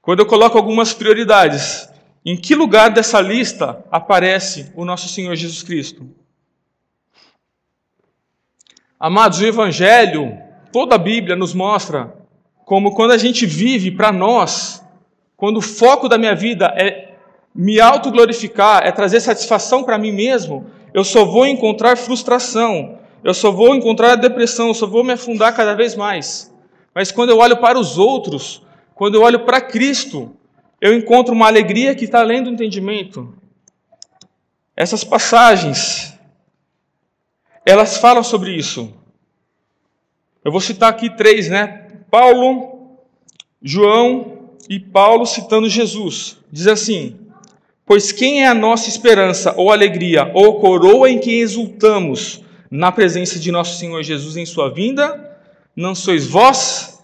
Quando 0.00 0.20
eu 0.20 0.26
coloco 0.26 0.56
algumas 0.56 0.94
prioridades, 0.94 1.86
em 2.24 2.34
que 2.34 2.54
lugar 2.54 2.88
dessa 2.88 3.20
lista 3.20 3.84
aparece 3.90 4.72
o 4.74 4.86
nosso 4.86 5.10
Senhor 5.10 5.36
Jesus 5.36 5.62
Cristo? 5.62 6.08
Amados, 8.98 9.40
o 9.40 9.44
Evangelho, 9.44 10.38
toda 10.72 10.94
a 10.94 10.98
Bíblia 10.98 11.36
nos 11.36 11.52
mostra 11.52 12.23
como 12.64 12.94
quando 12.94 13.12
a 13.12 13.18
gente 13.18 13.44
vive 13.46 13.90
para 13.90 14.10
nós, 14.10 14.82
quando 15.36 15.58
o 15.58 15.62
foco 15.62 16.08
da 16.08 16.16
minha 16.16 16.34
vida 16.34 16.72
é 16.76 17.12
me 17.54 17.80
autoglorificar, 17.80 18.82
é 18.84 18.90
trazer 18.90 19.20
satisfação 19.20 19.84
para 19.84 19.98
mim 19.98 20.10
mesmo, 20.10 20.66
eu 20.92 21.04
só 21.04 21.24
vou 21.24 21.46
encontrar 21.46 21.96
frustração, 21.96 22.98
eu 23.22 23.34
só 23.34 23.50
vou 23.50 23.74
encontrar 23.74 24.16
depressão, 24.16 24.68
eu 24.68 24.74
só 24.74 24.86
vou 24.86 25.04
me 25.04 25.12
afundar 25.12 25.54
cada 25.54 25.74
vez 25.74 25.94
mais. 25.94 26.52
Mas 26.94 27.10
quando 27.10 27.30
eu 27.30 27.38
olho 27.38 27.56
para 27.58 27.78
os 27.78 27.98
outros, 27.98 28.62
quando 28.94 29.16
eu 29.16 29.22
olho 29.22 29.40
para 29.40 29.60
Cristo, 29.60 30.34
eu 30.80 30.94
encontro 30.94 31.34
uma 31.34 31.46
alegria 31.46 31.94
que 31.94 32.04
está 32.04 32.20
além 32.20 32.42
do 32.42 32.50
entendimento. 32.50 33.34
Essas 34.76 35.04
passagens, 35.04 36.18
elas 37.64 37.96
falam 37.96 38.22
sobre 38.22 38.52
isso. 38.52 38.92
Eu 40.44 40.52
vou 40.52 40.60
citar 40.60 40.90
aqui 40.90 41.08
três, 41.10 41.48
né? 41.48 41.83
Paulo, 42.14 43.00
João 43.60 44.50
e 44.70 44.78
Paulo 44.78 45.26
citando 45.26 45.68
Jesus. 45.68 46.38
Diz 46.48 46.68
assim: 46.68 47.16
Pois 47.84 48.12
quem 48.12 48.44
é 48.44 48.46
a 48.46 48.54
nossa 48.54 48.88
esperança, 48.88 49.52
ou 49.56 49.72
alegria, 49.72 50.30
ou 50.32 50.60
coroa 50.60 51.10
em 51.10 51.18
que 51.18 51.40
exultamos 51.40 52.40
na 52.70 52.92
presença 52.92 53.36
de 53.40 53.50
nosso 53.50 53.80
Senhor 53.80 54.00
Jesus 54.04 54.36
em 54.36 54.46
sua 54.46 54.70
vinda? 54.70 55.40
Não 55.74 55.92
sois 55.92 56.24
vós? 56.24 57.02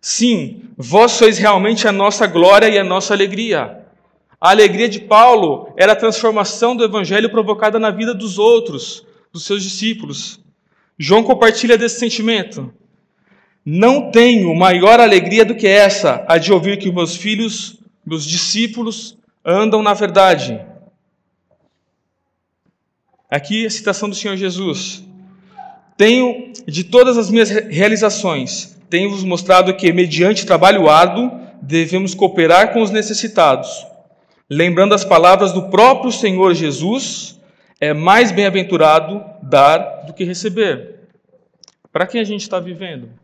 Sim, 0.00 0.62
vós 0.76 1.12
sois 1.12 1.38
realmente 1.38 1.86
a 1.86 1.92
nossa 1.92 2.26
glória 2.26 2.68
e 2.68 2.76
a 2.76 2.82
nossa 2.82 3.14
alegria. 3.14 3.86
A 4.40 4.50
alegria 4.50 4.88
de 4.88 4.98
Paulo 4.98 5.72
era 5.76 5.92
a 5.92 5.96
transformação 5.96 6.74
do 6.74 6.82
evangelho 6.82 7.30
provocada 7.30 7.78
na 7.78 7.92
vida 7.92 8.12
dos 8.12 8.36
outros, 8.36 9.06
dos 9.32 9.44
seus 9.44 9.62
discípulos. 9.62 10.40
João 10.98 11.22
compartilha 11.22 11.78
desse 11.78 12.00
sentimento. 12.00 12.74
Não 13.72 14.10
tenho 14.10 14.52
maior 14.52 14.98
alegria 14.98 15.44
do 15.44 15.54
que 15.54 15.68
essa, 15.68 16.24
a 16.26 16.38
de 16.38 16.52
ouvir 16.52 16.76
que 16.76 16.90
meus 16.90 17.14
filhos, 17.14 17.78
meus 18.04 18.26
discípulos, 18.26 19.16
andam 19.44 19.80
na 19.80 19.94
verdade. 19.94 20.60
Aqui 23.30 23.64
a 23.64 23.70
citação 23.70 24.08
do 24.08 24.14
Senhor 24.16 24.36
Jesus. 24.36 25.04
Tenho 25.96 26.52
de 26.66 26.82
todas 26.82 27.16
as 27.16 27.30
minhas 27.30 27.48
realizações, 27.48 28.76
tenho-vos 28.90 29.22
mostrado 29.22 29.72
que, 29.76 29.92
mediante 29.92 30.44
trabalho 30.44 30.90
árduo, 30.90 31.30
devemos 31.62 32.12
cooperar 32.12 32.72
com 32.72 32.82
os 32.82 32.90
necessitados. 32.90 33.86
Lembrando 34.50 34.96
as 34.96 35.04
palavras 35.04 35.52
do 35.52 35.70
próprio 35.70 36.10
Senhor 36.10 36.54
Jesus, 36.54 37.40
é 37.80 37.94
mais 37.94 38.32
bem-aventurado 38.32 39.24
dar 39.40 40.06
do 40.08 40.12
que 40.12 40.24
receber. 40.24 41.08
Para 41.92 42.08
quem 42.08 42.20
a 42.20 42.24
gente 42.24 42.42
está 42.42 42.58
vivendo? 42.58 43.19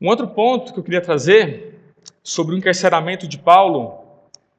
Um 0.00 0.08
outro 0.08 0.28
ponto 0.28 0.72
que 0.72 0.78
eu 0.78 0.84
queria 0.84 1.00
trazer 1.00 1.74
sobre 2.22 2.54
o 2.54 2.58
encarceramento 2.58 3.26
de 3.26 3.38
Paulo 3.38 3.98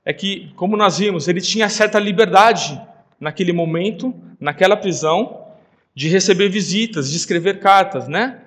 é 0.04 0.14
que, 0.14 0.52
como 0.56 0.78
nós 0.78 0.98
vimos, 0.98 1.28
ele 1.28 1.42
tinha 1.42 1.70
certa 1.70 2.00
liberdade 2.00 2.82
naquele 3.20 3.52
momento, 3.52 4.14
naquela 4.40 4.78
prisão, 4.78 5.46
de 5.94 6.08
receber 6.08 6.50
visitas, 6.50 7.10
de 7.10 7.18
escrever 7.18 7.60
cartas, 7.60 8.08
né? 8.08 8.42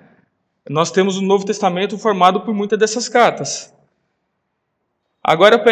Nós 0.69 0.91
temos 0.91 1.17
o 1.17 1.21
Novo 1.21 1.45
Testamento 1.45 1.97
formado 1.97 2.41
por 2.41 2.53
muitas 2.53 2.79
dessas 2.79 3.09
cartas. 3.09 3.73
Agora 5.23 5.63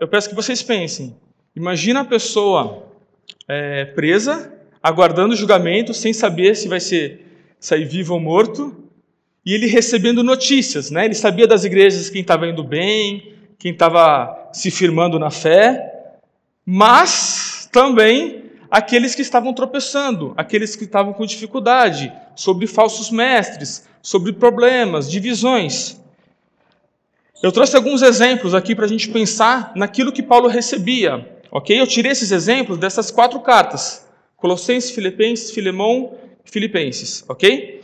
eu 0.00 0.08
peço 0.08 0.28
que 0.28 0.34
vocês 0.34 0.62
pensem. 0.62 1.16
Imagina 1.54 2.00
a 2.00 2.04
pessoa 2.04 2.88
é, 3.46 3.84
presa, 3.84 4.52
aguardando 4.82 5.36
julgamento, 5.36 5.94
sem 5.94 6.12
saber 6.12 6.56
se 6.56 6.68
vai 6.68 6.80
ser 6.80 7.24
sair 7.60 7.84
vivo 7.84 8.14
ou 8.14 8.20
morto, 8.20 8.83
e 9.44 9.52
ele 9.52 9.66
recebendo 9.66 10.22
notícias, 10.22 10.90
né? 10.90 11.04
Ele 11.04 11.14
sabia 11.14 11.46
das 11.46 11.64
igrejas 11.64 12.08
quem 12.08 12.22
estava 12.22 12.46
indo 12.46 12.64
bem, 12.64 13.34
quem 13.58 13.72
estava 13.72 14.48
se 14.52 14.70
firmando 14.70 15.18
na 15.18 15.30
fé, 15.30 16.14
mas 16.64 17.68
também 17.70 18.44
aqueles 18.70 19.14
que 19.14 19.22
estavam 19.22 19.52
tropeçando, 19.52 20.32
aqueles 20.36 20.74
que 20.74 20.84
estavam 20.84 21.12
com 21.12 21.26
dificuldade, 21.26 22.12
sobre 22.34 22.66
falsos 22.66 23.10
mestres, 23.10 23.86
sobre 24.00 24.32
problemas, 24.32 25.10
divisões. 25.10 26.00
Eu 27.42 27.52
trouxe 27.52 27.76
alguns 27.76 28.00
exemplos 28.00 28.54
aqui 28.54 28.74
para 28.74 28.86
a 28.86 28.88
gente 28.88 29.10
pensar 29.10 29.72
naquilo 29.76 30.10
que 30.12 30.22
Paulo 30.22 30.48
recebia, 30.48 31.38
ok? 31.50 31.78
Eu 31.78 31.86
tirei 31.86 32.12
esses 32.12 32.32
exemplos 32.32 32.78
dessas 32.78 33.10
quatro 33.10 33.38
cartas: 33.40 34.06
Colossenses, 34.36 34.90
Filipenses, 34.90 35.50
Filemão 35.50 36.14
Filipenses, 36.44 37.24
ok? 37.28 37.83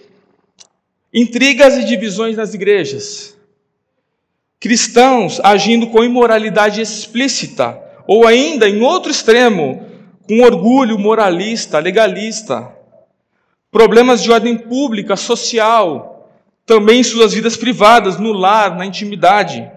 Intrigas 1.13 1.77
e 1.77 1.85
divisões 1.85 2.37
nas 2.37 2.55
igrejas. 2.55 3.37
Cristãos 4.61 5.41
agindo 5.43 5.89
com 5.89 6.05
imoralidade 6.05 6.81
explícita, 6.81 7.77
ou 8.07 8.27
ainda, 8.27 8.69
em 8.69 8.81
outro 8.81 9.11
extremo, 9.11 9.87
com 10.29 10.41
orgulho 10.43 10.97
moralista, 10.97 11.81
legalista, 11.81 12.73
problemas 13.73 14.23
de 14.23 14.31
ordem 14.31 14.57
pública, 14.57 15.17
social, 15.17 16.31
também 16.65 17.01
em 17.01 17.05
suas 17.05 17.33
vidas 17.33 17.57
privadas, 17.57 18.17
no 18.17 18.33
lar, 18.33 18.77
na 18.77 18.87
intimidade. 18.87 19.69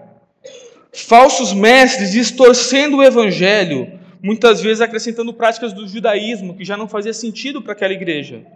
Falsos 0.92 1.52
mestres 1.52 2.12
distorcendo 2.12 2.98
o 2.98 3.02
evangelho, 3.02 3.98
muitas 4.22 4.60
vezes 4.60 4.80
acrescentando 4.80 5.34
práticas 5.34 5.72
do 5.72 5.88
judaísmo 5.88 6.54
que 6.54 6.64
já 6.64 6.76
não 6.76 6.86
fazia 6.86 7.12
sentido 7.12 7.60
para 7.60 7.72
aquela 7.72 7.92
igreja. 7.92 8.46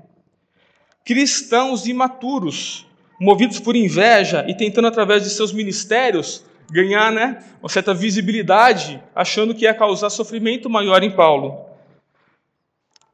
Cristãos 1.08 1.86
imaturos, 1.86 2.86
movidos 3.18 3.58
por 3.58 3.74
inveja 3.74 4.44
e 4.46 4.54
tentando 4.54 4.88
através 4.88 5.22
de 5.22 5.30
seus 5.30 5.54
ministérios 5.54 6.44
ganhar, 6.70 7.10
né, 7.10 7.42
uma 7.62 7.68
certa 7.70 7.94
visibilidade, 7.94 9.02
achando 9.14 9.54
que 9.54 9.64
ia 9.64 9.72
causar 9.72 10.10
sofrimento 10.10 10.68
maior 10.68 11.02
em 11.02 11.10
Paulo 11.10 11.64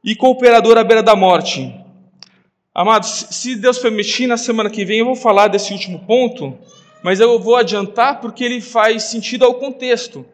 e 0.03 0.13
cooperador 0.13 0.77
à 0.77 0.83
beira 0.83 1.01
da 1.01 1.15
morte. 1.15 1.73
Amados, 2.73 3.27
se 3.31 3.55
Deus 3.55 3.79
permitir, 3.79 4.27
na 4.27 4.35
semana 4.35 4.69
que 4.69 4.83
vem 4.83 4.99
eu 4.99 5.05
vou 5.05 5.15
falar 5.15 5.47
desse 5.47 5.71
último 5.71 5.99
ponto, 5.99 6.53
mas 7.01 7.21
eu 7.21 7.39
vou 7.39 7.55
adiantar 7.55 8.19
porque 8.19 8.43
ele 8.43 8.59
faz 8.59 9.03
sentido 9.03 9.45
ao 9.45 9.53
contexto, 9.53 10.25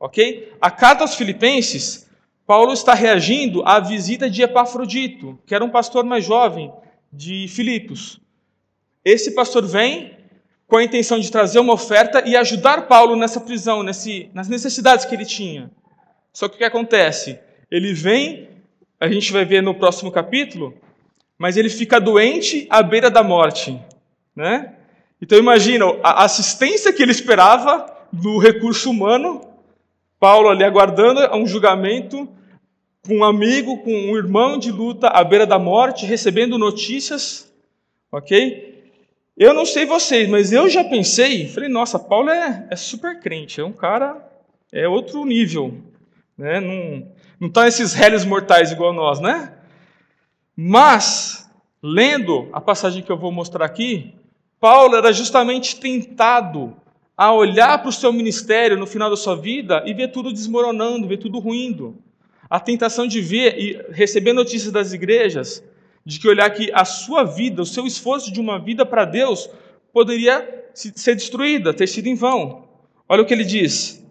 ok? 0.00 0.50
A 0.58 0.70
carta 0.70 1.04
aos 1.04 1.14
Filipenses, 1.14 2.08
Paulo 2.46 2.72
está 2.72 2.94
reagindo 2.94 3.62
à 3.66 3.80
visita 3.80 4.30
de 4.30 4.40
Epafrodito, 4.40 5.38
que 5.46 5.54
era 5.54 5.62
um 5.62 5.68
pastor 5.68 6.04
mais 6.04 6.24
jovem 6.24 6.72
de 7.12 7.46
Filipos. 7.48 8.20
Esse 9.04 9.32
pastor 9.32 9.66
vem 9.66 10.16
com 10.66 10.76
a 10.76 10.84
intenção 10.84 11.18
de 11.20 11.30
trazer 11.30 11.58
uma 11.58 11.74
oferta 11.74 12.22
e 12.26 12.34
ajudar 12.36 12.88
Paulo 12.88 13.16
nessa 13.16 13.40
prisão, 13.40 13.82
nesse, 13.82 14.30
nas 14.32 14.48
necessidades 14.48 15.04
que 15.04 15.14
ele 15.14 15.26
tinha. 15.26 15.70
Só 16.32 16.48
que 16.48 16.54
o 16.54 16.58
que 16.58 16.64
acontece? 16.64 17.38
Ele 17.70 17.92
vem 17.92 18.48
a 19.02 19.08
gente 19.08 19.32
vai 19.32 19.44
ver 19.44 19.60
no 19.60 19.74
próximo 19.74 20.12
capítulo, 20.12 20.72
mas 21.36 21.56
ele 21.56 21.68
fica 21.68 22.00
doente 22.00 22.68
à 22.70 22.84
beira 22.84 23.10
da 23.10 23.20
morte, 23.20 23.76
né? 24.34 24.74
Então 25.20 25.36
imagina 25.36 25.86
a 26.04 26.22
assistência 26.22 26.92
que 26.92 27.02
ele 27.02 27.10
esperava 27.10 27.84
do 28.12 28.38
recurso 28.38 28.88
humano, 28.88 29.40
Paulo 30.20 30.48
ali 30.48 30.62
aguardando 30.62 31.20
um 31.36 31.44
julgamento, 31.44 32.28
com 33.06 33.18
um 33.18 33.24
amigo, 33.24 33.78
com 33.78 33.90
um 33.90 34.16
irmão 34.16 34.58
de 34.58 34.70
luta 34.70 35.08
à 35.08 35.24
beira 35.24 35.44
da 35.46 35.58
morte, 35.58 36.06
recebendo 36.06 36.56
notícias, 36.56 37.52
ok? 38.10 38.92
Eu 39.36 39.52
não 39.52 39.66
sei 39.66 39.84
vocês, 39.84 40.28
mas 40.28 40.52
eu 40.52 40.68
já 40.68 40.84
pensei, 40.84 41.48
falei, 41.48 41.68
nossa, 41.68 41.98
Paulo 41.98 42.30
é, 42.30 42.66
é 42.70 42.76
super 42.76 43.18
crente, 43.18 43.60
é 43.60 43.64
um 43.64 43.72
cara, 43.72 44.16
é 44.70 44.86
outro 44.86 45.24
nível, 45.24 45.74
né? 46.38 46.60
Não, 46.60 47.08
não 47.40 47.64
nesses 47.64 47.92
réis 47.92 48.24
mortais 48.24 48.70
igual 48.70 48.92
nós, 48.92 49.18
né? 49.18 49.52
Mas, 50.56 51.50
lendo 51.82 52.48
a 52.52 52.60
passagem 52.60 53.02
que 53.02 53.10
eu 53.10 53.18
vou 53.18 53.32
mostrar 53.32 53.64
aqui, 53.64 54.14
Paulo 54.60 54.94
era 54.94 55.12
justamente 55.12 55.74
tentado 55.80 56.76
a 57.16 57.32
olhar 57.32 57.78
para 57.78 57.88
o 57.88 57.92
seu 57.92 58.12
ministério 58.12 58.78
no 58.78 58.86
final 58.86 59.10
da 59.10 59.16
sua 59.16 59.34
vida 59.34 59.82
e 59.86 59.92
ver 59.92 60.12
tudo 60.12 60.32
desmoronando, 60.32 61.08
ver 61.08 61.16
tudo 61.16 61.40
ruindo. 61.40 61.96
A 62.52 62.60
tentação 62.60 63.06
de 63.06 63.18
ver 63.22 63.58
e 63.58 63.80
receber 63.92 64.34
notícias 64.34 64.70
das 64.70 64.92
igrejas, 64.92 65.64
de 66.04 66.20
que 66.20 66.28
olhar 66.28 66.50
que 66.50 66.70
a 66.74 66.84
sua 66.84 67.24
vida, 67.24 67.62
o 67.62 67.64
seu 67.64 67.86
esforço 67.86 68.30
de 68.30 68.38
uma 68.38 68.58
vida 68.58 68.84
para 68.84 69.06
Deus, 69.06 69.48
poderia 69.90 70.66
ser 70.74 71.14
destruída, 71.14 71.72
ter 71.72 71.86
sido 71.86 72.08
em 72.08 72.14
vão. 72.14 72.68
Olha 73.08 73.22
o 73.22 73.24
que 73.24 73.32
ele 73.32 73.42
diz. 73.42 74.04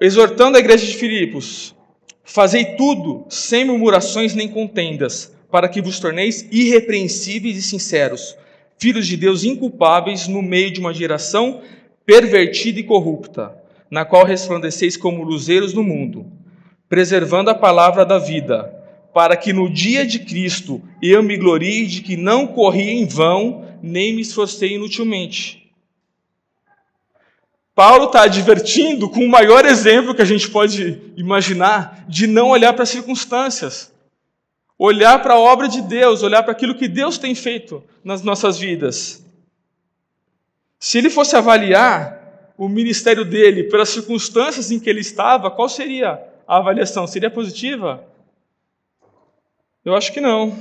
Exortando 0.00 0.56
a 0.56 0.60
igreja 0.60 0.86
de 0.86 0.94
Filipos: 0.94 1.74
Fazei 2.22 2.76
tudo 2.76 3.26
sem 3.28 3.64
murmurações 3.64 4.32
nem 4.32 4.46
contendas, 4.46 5.34
para 5.50 5.68
que 5.68 5.82
vos 5.82 5.98
torneis 5.98 6.46
irrepreensíveis 6.52 7.56
e 7.56 7.62
sinceros 7.62 8.36
filhos 8.78 9.08
de 9.08 9.16
Deus 9.16 9.42
inculpáveis 9.42 10.28
no 10.28 10.40
meio 10.40 10.70
de 10.70 10.78
uma 10.78 10.94
geração 10.94 11.60
pervertida 12.06 12.78
e 12.78 12.84
corrupta, 12.84 13.52
na 13.90 14.04
qual 14.04 14.24
resplandeceis 14.24 14.96
como 14.96 15.24
luzeiros 15.24 15.74
no 15.74 15.82
mundo, 15.82 16.43
preservando 16.88 17.50
a 17.50 17.54
palavra 17.54 18.04
da 18.04 18.18
vida, 18.18 18.72
para 19.12 19.36
que 19.36 19.52
no 19.52 19.72
dia 19.72 20.06
de 20.06 20.18
Cristo 20.18 20.82
eu 21.02 21.22
me 21.22 21.36
glorie 21.36 21.86
de 21.86 22.02
que 22.02 22.16
não 22.16 22.46
corri 22.46 22.90
em 22.90 23.06
vão, 23.06 23.66
nem 23.82 24.14
me 24.14 24.22
esforcei 24.22 24.74
inutilmente. 24.74 25.72
Paulo 27.74 28.06
está 28.06 28.22
advertindo 28.22 29.10
com 29.10 29.24
o 29.24 29.28
maior 29.28 29.64
exemplo 29.64 30.14
que 30.14 30.22
a 30.22 30.26
gente 30.26 30.48
pode 30.48 31.00
imaginar 31.16 32.04
de 32.08 32.26
não 32.26 32.50
olhar 32.50 32.72
para 32.72 32.84
as 32.84 32.88
circunstâncias 32.88 33.92
olhar 34.78 35.22
para 35.22 35.34
a 35.34 35.38
obra 35.38 35.68
de 35.68 35.80
Deus, 35.80 36.22
olhar 36.22 36.42
para 36.42 36.52
aquilo 36.52 36.74
que 36.74 36.88
Deus 36.88 37.18
tem 37.18 37.34
feito 37.34 37.82
nas 38.02 38.22
nossas 38.22 38.58
vidas. 38.58 39.24
Se 40.78 40.98
ele 40.98 41.10
fosse 41.10 41.36
avaliar 41.36 42.52
o 42.58 42.68
ministério 42.68 43.24
dele 43.24 43.64
pelas 43.64 43.88
circunstâncias 43.88 44.70
em 44.70 44.78
que 44.78 44.88
ele 44.88 45.00
estava, 45.00 45.50
qual 45.50 45.68
seria 45.68 46.22
a 46.46 46.56
avaliação? 46.56 47.06
Seria 47.06 47.30
positiva? 47.30 48.04
Eu 49.84 49.94
acho 49.94 50.12
que 50.12 50.20
não. 50.20 50.56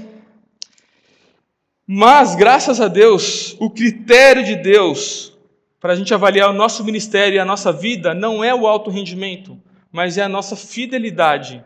Mas, 1.86 2.36
graças 2.36 2.80
a 2.80 2.88
Deus, 2.88 3.56
o 3.60 3.70
critério 3.70 4.44
de 4.44 4.56
Deus 4.56 5.34
para 5.80 5.94
a 5.94 5.96
gente 5.96 6.14
avaliar 6.14 6.50
o 6.50 6.54
nosso 6.54 6.84
ministério 6.84 7.36
e 7.36 7.40
a 7.40 7.46
nossa 7.46 7.72
vida 7.72 8.14
não 8.14 8.44
é 8.44 8.56
o 8.56 8.66
alto 8.66 8.90
rendimento, 8.90 9.62
mas 9.92 10.18
é 10.18 10.24
a 10.24 10.30
nossa 10.30 10.56
fidelidade 10.56 11.64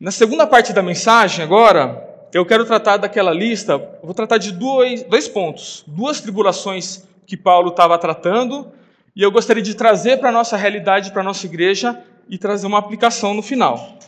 na 0.00 0.10
segunda 0.10 0.46
parte 0.46 0.72
da 0.72 0.82
mensagem, 0.82 1.44
agora, 1.44 2.26
eu 2.32 2.46
quero 2.46 2.64
tratar 2.64 2.96
daquela 2.96 3.34
lista, 3.34 3.76
vou 4.02 4.14
tratar 4.14 4.38
de 4.38 4.50
dois, 4.50 5.02
dois 5.02 5.28
pontos, 5.28 5.84
duas 5.86 6.22
tribulações 6.22 7.06
que 7.26 7.36
Paulo 7.36 7.68
estava 7.68 7.98
tratando, 7.98 8.72
e 9.14 9.22
eu 9.22 9.30
gostaria 9.30 9.62
de 9.62 9.74
trazer 9.74 10.18
para 10.18 10.28
a 10.28 10.32
nossa 10.32 10.56
realidade, 10.56 11.12
para 11.12 11.22
a 11.22 11.24
nossa 11.24 11.46
igreja, 11.46 12.02
e 12.28 12.38
trazer 12.38 12.66
uma 12.66 12.78
aplicação 12.78 13.34
no 13.34 13.42
final. 13.42 13.98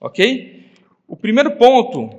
Ok? 0.00 0.70
O 1.08 1.16
primeiro 1.16 1.52
ponto 1.52 2.10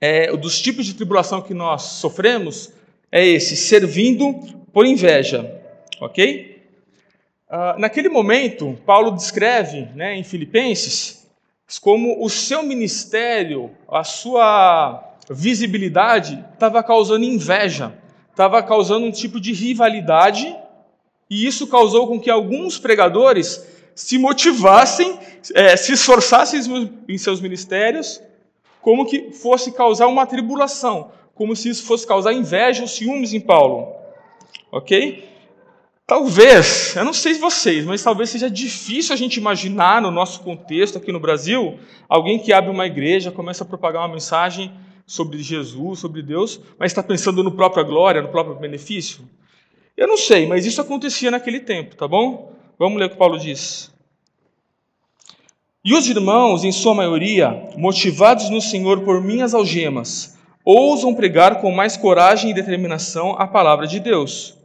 é, 0.00 0.34
dos 0.36 0.60
tipos 0.60 0.86
de 0.86 0.94
tribulação 0.94 1.42
que 1.42 1.52
nós 1.52 1.82
sofremos 1.82 2.72
é 3.10 3.26
esse, 3.26 3.56
servindo 3.56 4.40
por 4.72 4.86
inveja. 4.86 5.60
Ok? 6.00 6.64
Uh, 7.48 7.78
naquele 7.80 8.08
momento, 8.08 8.78
Paulo 8.86 9.10
descreve 9.10 9.88
né, 9.94 10.16
em 10.16 10.22
Filipenses 10.22 11.28
como 11.80 12.24
o 12.24 12.28
seu 12.28 12.62
ministério, 12.62 13.70
a 13.88 14.02
sua 14.02 15.16
visibilidade 15.28 16.44
estava 16.52 16.82
causando 16.82 17.24
inveja, 17.24 17.92
estava 18.30 18.62
causando 18.62 19.06
um 19.06 19.12
tipo 19.12 19.40
de 19.40 19.52
rivalidade, 19.52 20.56
e 21.30 21.46
isso 21.46 21.68
causou 21.68 22.08
com 22.08 22.20
que 22.20 22.28
alguns 22.28 22.76
pregadores 22.76 23.64
se 23.94 24.18
motivassem, 24.18 25.18
é, 25.54 25.76
se 25.76 25.92
esforçassem 25.92 26.60
em 27.08 27.16
seus 27.16 27.40
ministérios, 27.40 28.20
como 28.80 29.06
que 29.06 29.30
fosse 29.32 29.72
causar 29.72 30.08
uma 30.08 30.26
tribulação, 30.26 31.12
como 31.34 31.54
se 31.54 31.68
isso 31.68 31.84
fosse 31.84 32.06
causar 32.06 32.32
inveja 32.32 32.82
ou 32.82 32.88
ciúmes 32.88 33.32
em 33.32 33.40
Paulo. 33.40 33.94
Ok? 34.72 35.28
Talvez, 36.06 36.96
eu 36.96 37.04
não 37.04 37.12
sei 37.12 37.34
vocês, 37.34 37.84
mas 37.84 38.02
talvez 38.02 38.30
seja 38.30 38.50
difícil 38.50 39.14
a 39.14 39.16
gente 39.16 39.36
imaginar 39.36 40.02
no 40.02 40.10
nosso 40.10 40.40
contexto 40.40 40.98
aqui 40.98 41.12
no 41.12 41.20
Brasil, 41.20 41.78
alguém 42.08 42.36
que 42.36 42.52
abre 42.52 42.68
uma 42.68 42.84
igreja, 42.84 43.30
começa 43.30 43.62
a 43.62 43.66
propagar 43.66 44.02
uma 44.02 44.12
mensagem 44.12 44.72
sobre 45.06 45.40
Jesus, 45.40 46.00
sobre 46.00 46.20
Deus, 46.20 46.60
mas 46.76 46.90
está 46.90 47.02
pensando 47.02 47.44
no 47.44 47.52
própria 47.52 47.84
glória, 47.84 48.22
no 48.22 48.28
próprio 48.28 48.56
benefício. 48.56 49.20
Eu 49.96 50.06
não 50.06 50.16
sei, 50.16 50.46
mas 50.46 50.64
isso 50.64 50.80
acontecia 50.80 51.30
naquele 51.30 51.60
tempo, 51.60 51.96
tá 51.96 52.08
bom? 52.08 52.52
Vamos 52.78 52.98
ler 52.98 53.06
o 53.06 53.10
que 53.10 53.16
Paulo 53.16 53.38
diz. 53.38 53.92
E 55.84 55.94
os 55.94 56.08
irmãos, 56.08 56.64
em 56.64 56.72
sua 56.72 56.94
maioria, 56.94 57.70
motivados 57.76 58.50
no 58.50 58.60
Senhor 58.60 59.00
por 59.00 59.22
minhas 59.22 59.54
algemas, 59.54 60.38
ousam 60.64 61.14
pregar 61.14 61.60
com 61.60 61.70
mais 61.70 61.96
coragem 61.96 62.50
e 62.50 62.54
determinação 62.54 63.34
a 63.38 63.46
palavra 63.46 63.86
de 63.86 63.98
Deus 63.98 64.58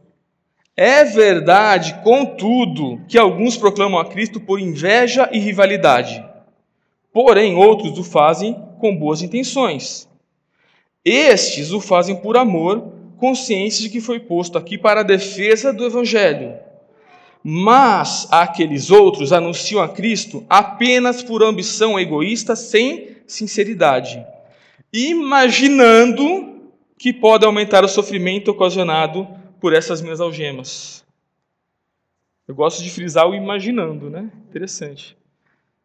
é 0.78 1.06
verdade, 1.06 2.02
contudo, 2.04 3.00
que 3.08 3.18
alguns 3.18 3.56
proclamam 3.56 3.98
a 3.98 4.06
Cristo 4.06 4.42
por 4.42 4.60
inveja 4.60 5.30
e 5.32 5.40
rivalidade, 5.40 6.24
porém 7.14 7.56
outros 7.56 7.98
o 7.98 8.04
fazem 8.04 8.62
com 8.78 8.94
boas 8.94 9.22
intenções. 9.22 10.10
Estes 11.04 11.72
o 11.72 11.80
fazem 11.80 12.18
por 12.18 12.36
amor, 12.36 12.92
conscientes 13.26 13.80
de 13.80 13.90
que 13.90 14.00
foi 14.00 14.20
posto 14.20 14.56
aqui 14.56 14.78
para 14.78 15.00
a 15.00 15.04
defesa 15.04 15.74
do 15.74 15.84
Evangelho. 15.84 16.60
Mas 17.44 18.28
aqueles 18.30 18.92
outros 18.92 19.34
anunciam 19.34 19.82
a 19.82 19.90
Cristo 19.90 20.46
apenas 20.48 21.24
por 21.24 21.42
ambição 21.42 22.00
egoísta, 22.00 22.56
sem 22.56 23.18
sinceridade, 23.26 24.24
imaginando 24.94 26.70
que 27.00 27.12
pode 27.12 27.48
aumentar 27.48 27.84
o 27.84 27.88
sofrimento 27.88 28.52
ocasionado 28.52 29.28
por 29.60 29.74
essas 29.74 30.04
minhas 30.04 30.22
algemas. 30.22 31.04
Eu 32.48 32.54
gosto 32.54 32.84
de 32.84 32.92
frisar 32.92 33.28
o 33.28 33.34
imaginando, 33.34 34.08
né? 34.08 34.30
Interessante. 34.48 35.18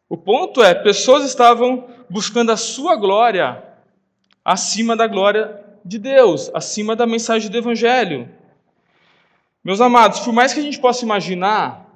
O 0.07 0.15
ponto 0.15 0.63
é, 0.63 0.75
pessoas 0.75 1.25
estavam 1.25 1.87
buscando 2.07 2.51
a 2.51 2.57
sua 2.57 2.95
glória 2.95 3.63
acima 4.45 4.95
da 4.95 5.07
glória 5.07 5.70
de 5.83 5.97
Deus, 5.97 6.51
acima 6.53 6.95
da 6.95 7.05
mensagem 7.05 7.49
do 7.49 7.57
Evangelho. 7.57 8.29
Meus 9.63 9.81
amados, 9.81 10.19
por 10.21 10.33
mais 10.33 10.53
que 10.53 10.59
a 10.59 10.63
gente 10.63 10.79
possa 10.79 11.05
imaginar 11.05 11.87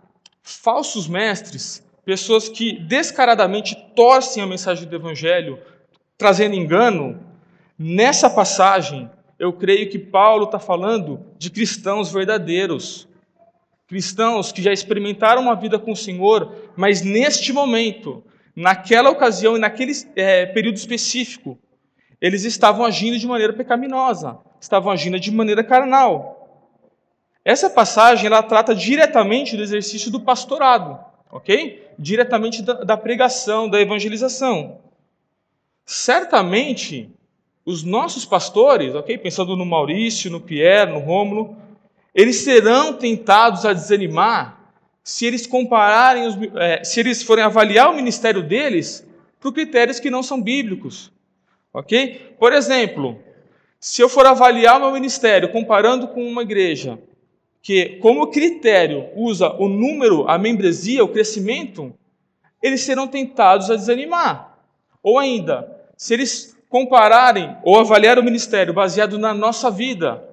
falsos 0.43 1.07
mestres, 1.07 1.83
pessoas 2.05 2.47
que 2.47 2.73
descaradamente 2.79 3.75
torcem 3.95 4.43
a 4.43 4.47
mensagem 4.47 4.87
do 4.87 4.95
Evangelho, 4.95 5.59
trazendo 6.17 6.55
engano, 6.55 7.19
nessa 7.77 8.29
passagem 8.29 9.09
eu 9.37 9.51
creio 9.51 9.89
que 9.89 9.99
Paulo 9.99 10.45
está 10.45 10.59
falando 10.59 11.25
de 11.37 11.49
cristãos 11.49 12.11
verdadeiros. 12.11 13.07
Cristãos 13.87 14.51
que 14.51 14.61
já 14.61 14.71
experimentaram 14.71 15.41
uma 15.41 15.55
vida 15.55 15.77
com 15.77 15.91
o 15.91 15.95
Senhor, 15.95 16.53
mas 16.75 17.01
neste 17.01 17.51
momento, 17.51 18.23
naquela 18.55 19.09
ocasião 19.09 19.57
e 19.57 19.59
naquele 19.59 19.91
é, 20.15 20.45
período 20.45 20.77
específico, 20.77 21.59
eles 22.25 22.43
estavam 22.43 22.83
agindo 22.83 23.19
de 23.19 23.27
maneira 23.27 23.53
pecaminosa, 23.53 24.39
estavam 24.59 24.91
agindo 24.91 25.19
de 25.19 25.29
maneira 25.29 25.63
carnal. 25.63 26.49
Essa 27.45 27.69
passagem 27.69 28.25
ela 28.25 28.41
trata 28.41 28.73
diretamente 28.73 29.55
do 29.55 29.61
exercício 29.61 30.09
do 30.09 30.19
pastorado, 30.19 30.97
ok? 31.31 31.87
Diretamente 31.99 32.63
da, 32.63 32.73
da 32.73 32.97
pregação, 32.97 33.69
da 33.69 33.79
evangelização. 33.79 34.79
Certamente, 35.85 37.11
os 37.63 37.83
nossos 37.83 38.25
pastores, 38.25 38.95
ok? 38.95 39.19
Pensando 39.19 39.55
no 39.55 39.63
Maurício, 39.63 40.31
no 40.31 40.41
Pierre, 40.41 40.93
no 40.93 40.99
Rômulo, 41.01 41.55
eles 42.15 42.37
serão 42.37 42.93
tentados 42.93 43.67
a 43.67 43.73
desanimar 43.73 44.59
se 45.03 45.27
eles 45.27 45.45
compararem, 45.45 46.25
os, 46.25 46.35
é, 46.55 46.83
se 46.83 47.01
eles 47.01 47.21
forem 47.21 47.43
avaliar 47.43 47.91
o 47.91 47.95
ministério 47.95 48.41
deles 48.41 49.07
por 49.39 49.53
critérios 49.53 49.99
que 49.99 50.09
não 50.09 50.23
são 50.23 50.41
bíblicos, 50.41 51.13
ok? 51.75 52.35
Por 52.39 52.53
exemplo, 52.53 53.19
se 53.79 54.01
eu 54.01 54.07
for 54.07 54.25
avaliar 54.25 54.77
o 54.77 54.79
meu 54.79 54.91
ministério 54.91 55.51
comparando 55.51 56.07
com 56.07 56.25
uma 56.25 56.41
igreja 56.41 56.97
que, 57.61 57.97
como 57.97 58.27
critério, 58.27 59.09
usa 59.15 59.53
o 59.59 59.67
número, 59.67 60.27
a 60.27 60.37
membresia, 60.37 61.03
o 61.03 61.09
crescimento, 61.09 61.93
eles 62.63 62.81
serão 62.81 63.07
tentados 63.07 63.69
a 63.69 63.75
desanimar. 63.75 64.57
Ou 65.03 65.19
ainda, 65.19 65.69
se 65.97 66.13
eles 66.13 66.57
compararem 66.69 67.55
ou 67.63 67.79
avaliar 67.79 68.17
o 68.17 68.23
ministério 68.23 68.73
baseado 68.73 69.17
na 69.17 69.33
nossa 69.33 69.69
vida, 69.69 70.23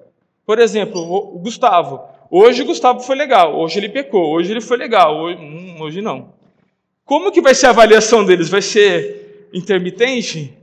por 0.45 0.59
exemplo, 0.59 1.01
o 1.01 1.39
Gustavo. 1.39 2.01
Hoje 2.29 2.61
o 2.61 2.65
Gustavo 2.65 3.01
foi 3.01 3.15
legal, 3.15 3.59
hoje 3.59 3.79
ele 3.79 3.89
pecou, 3.89 4.33
hoje 4.33 4.51
ele 4.51 4.61
foi 4.61 4.77
legal, 4.77 5.17
hoje, 5.17 5.39
hum, 5.39 5.77
hoje 5.81 6.01
não. 6.01 6.33
Como 7.05 7.31
que 7.31 7.41
vai 7.41 7.53
ser 7.53 7.67
a 7.67 7.69
avaliação 7.71 8.25
deles? 8.25 8.49
Vai 8.49 8.61
ser 8.61 9.49
intermitente? 9.53 10.57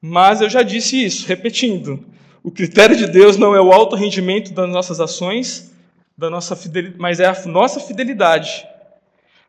Mas 0.00 0.40
eu 0.40 0.48
já 0.48 0.62
disse 0.62 1.04
isso, 1.04 1.26
repetindo. 1.26 2.04
O 2.42 2.50
critério 2.50 2.96
de 2.96 3.06
Deus 3.06 3.36
não 3.36 3.54
é 3.54 3.60
o 3.60 3.70
alto 3.70 3.94
rendimento 3.94 4.52
das 4.54 4.68
nossas 4.68 4.98
ações, 4.98 5.74
da 6.16 6.30
nossa 6.30 6.58
mas 6.98 7.20
é 7.20 7.26
a 7.26 7.46
nossa 7.46 7.80
fidelidade. 7.80 8.66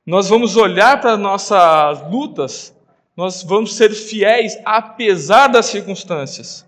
Nós 0.06 0.28
vamos 0.28 0.58
olhar 0.58 1.00
para 1.00 1.16
nossas 1.16 2.12
lutas, 2.12 2.76
nós 3.16 3.44
vamos 3.44 3.76
ser 3.76 3.92
fiéis 3.92 4.58
apesar 4.66 5.48
das 5.48 5.68
circunstâncias. 5.68 6.66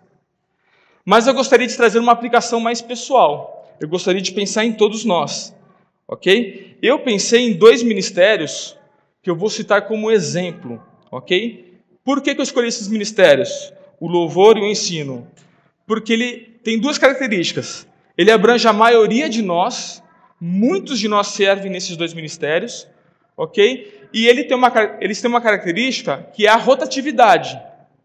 Mas 1.04 1.28
eu 1.28 1.34
gostaria 1.34 1.68
de 1.68 1.76
trazer 1.76 2.00
uma 2.00 2.14
aplicação 2.14 2.60
mais 2.60 2.82
pessoal. 2.82 3.76
Eu 3.80 3.90
gostaria 3.90 4.22
de 4.22 4.32
pensar 4.32 4.64
em 4.64 4.72
todos 4.72 5.04
nós, 5.04 5.54
ok? 6.08 6.78
Eu 6.82 7.00
pensei 7.00 7.48
em 7.48 7.54
dois 7.54 7.84
ministérios 7.84 8.78
que 9.22 9.30
eu 9.30 9.36
vou 9.36 9.50
citar 9.50 9.88
como 9.88 10.12
exemplo, 10.12 10.82
ok? 11.12 11.73
Por 12.04 12.22
que, 12.22 12.36
que 12.36 12.42
eu 12.42 12.44
escolhi 12.44 12.68
esses 12.68 12.88
ministérios? 12.88 13.74
O 14.00 14.08
louvor 14.08 14.58
e 14.58 14.62
o 14.62 14.66
ensino 14.66 15.28
porque 15.86 16.14
ele 16.14 16.60
tem 16.64 16.80
duas 16.80 16.98
características. 16.98 17.88
Ele 18.18 18.32
abrange 18.32 18.68
a 18.68 18.74
maioria 18.74 19.30
de 19.30 19.42
nós, 19.42 20.04
muitos 20.40 21.00
de 21.00 21.08
nós 21.08 21.28
servem 21.28 21.72
nesses 21.72 21.98
dois 21.98 22.14
ministérios, 22.14 22.88
ok? 23.36 24.08
E 24.14 24.28
ele 24.28 24.44
tem 24.44 24.56
uma, 24.56 24.72
eles 25.02 25.20
têm 25.22 25.30
uma 25.30 25.42
característica 25.42 26.30
que 26.34 26.46
é 26.46 26.50
a 26.50 26.56
rotatividade, 26.56 27.60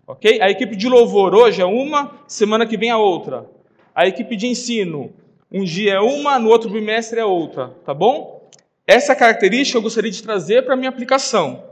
ok? 0.06 0.40
A 0.40 0.50
equipe 0.50 0.74
de 0.74 0.88
louvor 0.88 1.34
hoje 1.34 1.60
é 1.60 1.66
uma, 1.66 2.18
semana 2.26 2.66
que 2.66 2.76
vem 2.76 2.90
é 2.90 2.96
outra. 2.96 3.46
A 3.94 4.06
equipe 4.06 4.36
de 4.36 4.46
ensino, 4.46 5.12
um 5.52 5.64
dia 5.64 5.94
é 5.94 6.00
uma, 6.00 6.38
no 6.38 6.48
outro 6.48 6.70
bimestre 6.70 7.20
é 7.20 7.24
outra, 7.24 7.68
tá 7.84 7.92
bom? 7.92 8.48
Essa 8.86 9.14
característica 9.14 9.76
eu 9.76 9.82
gostaria 9.82 10.10
de 10.10 10.22
trazer 10.22 10.64
para 10.64 10.72
a 10.74 10.76
minha 10.76 10.88
aplicação, 10.88 11.62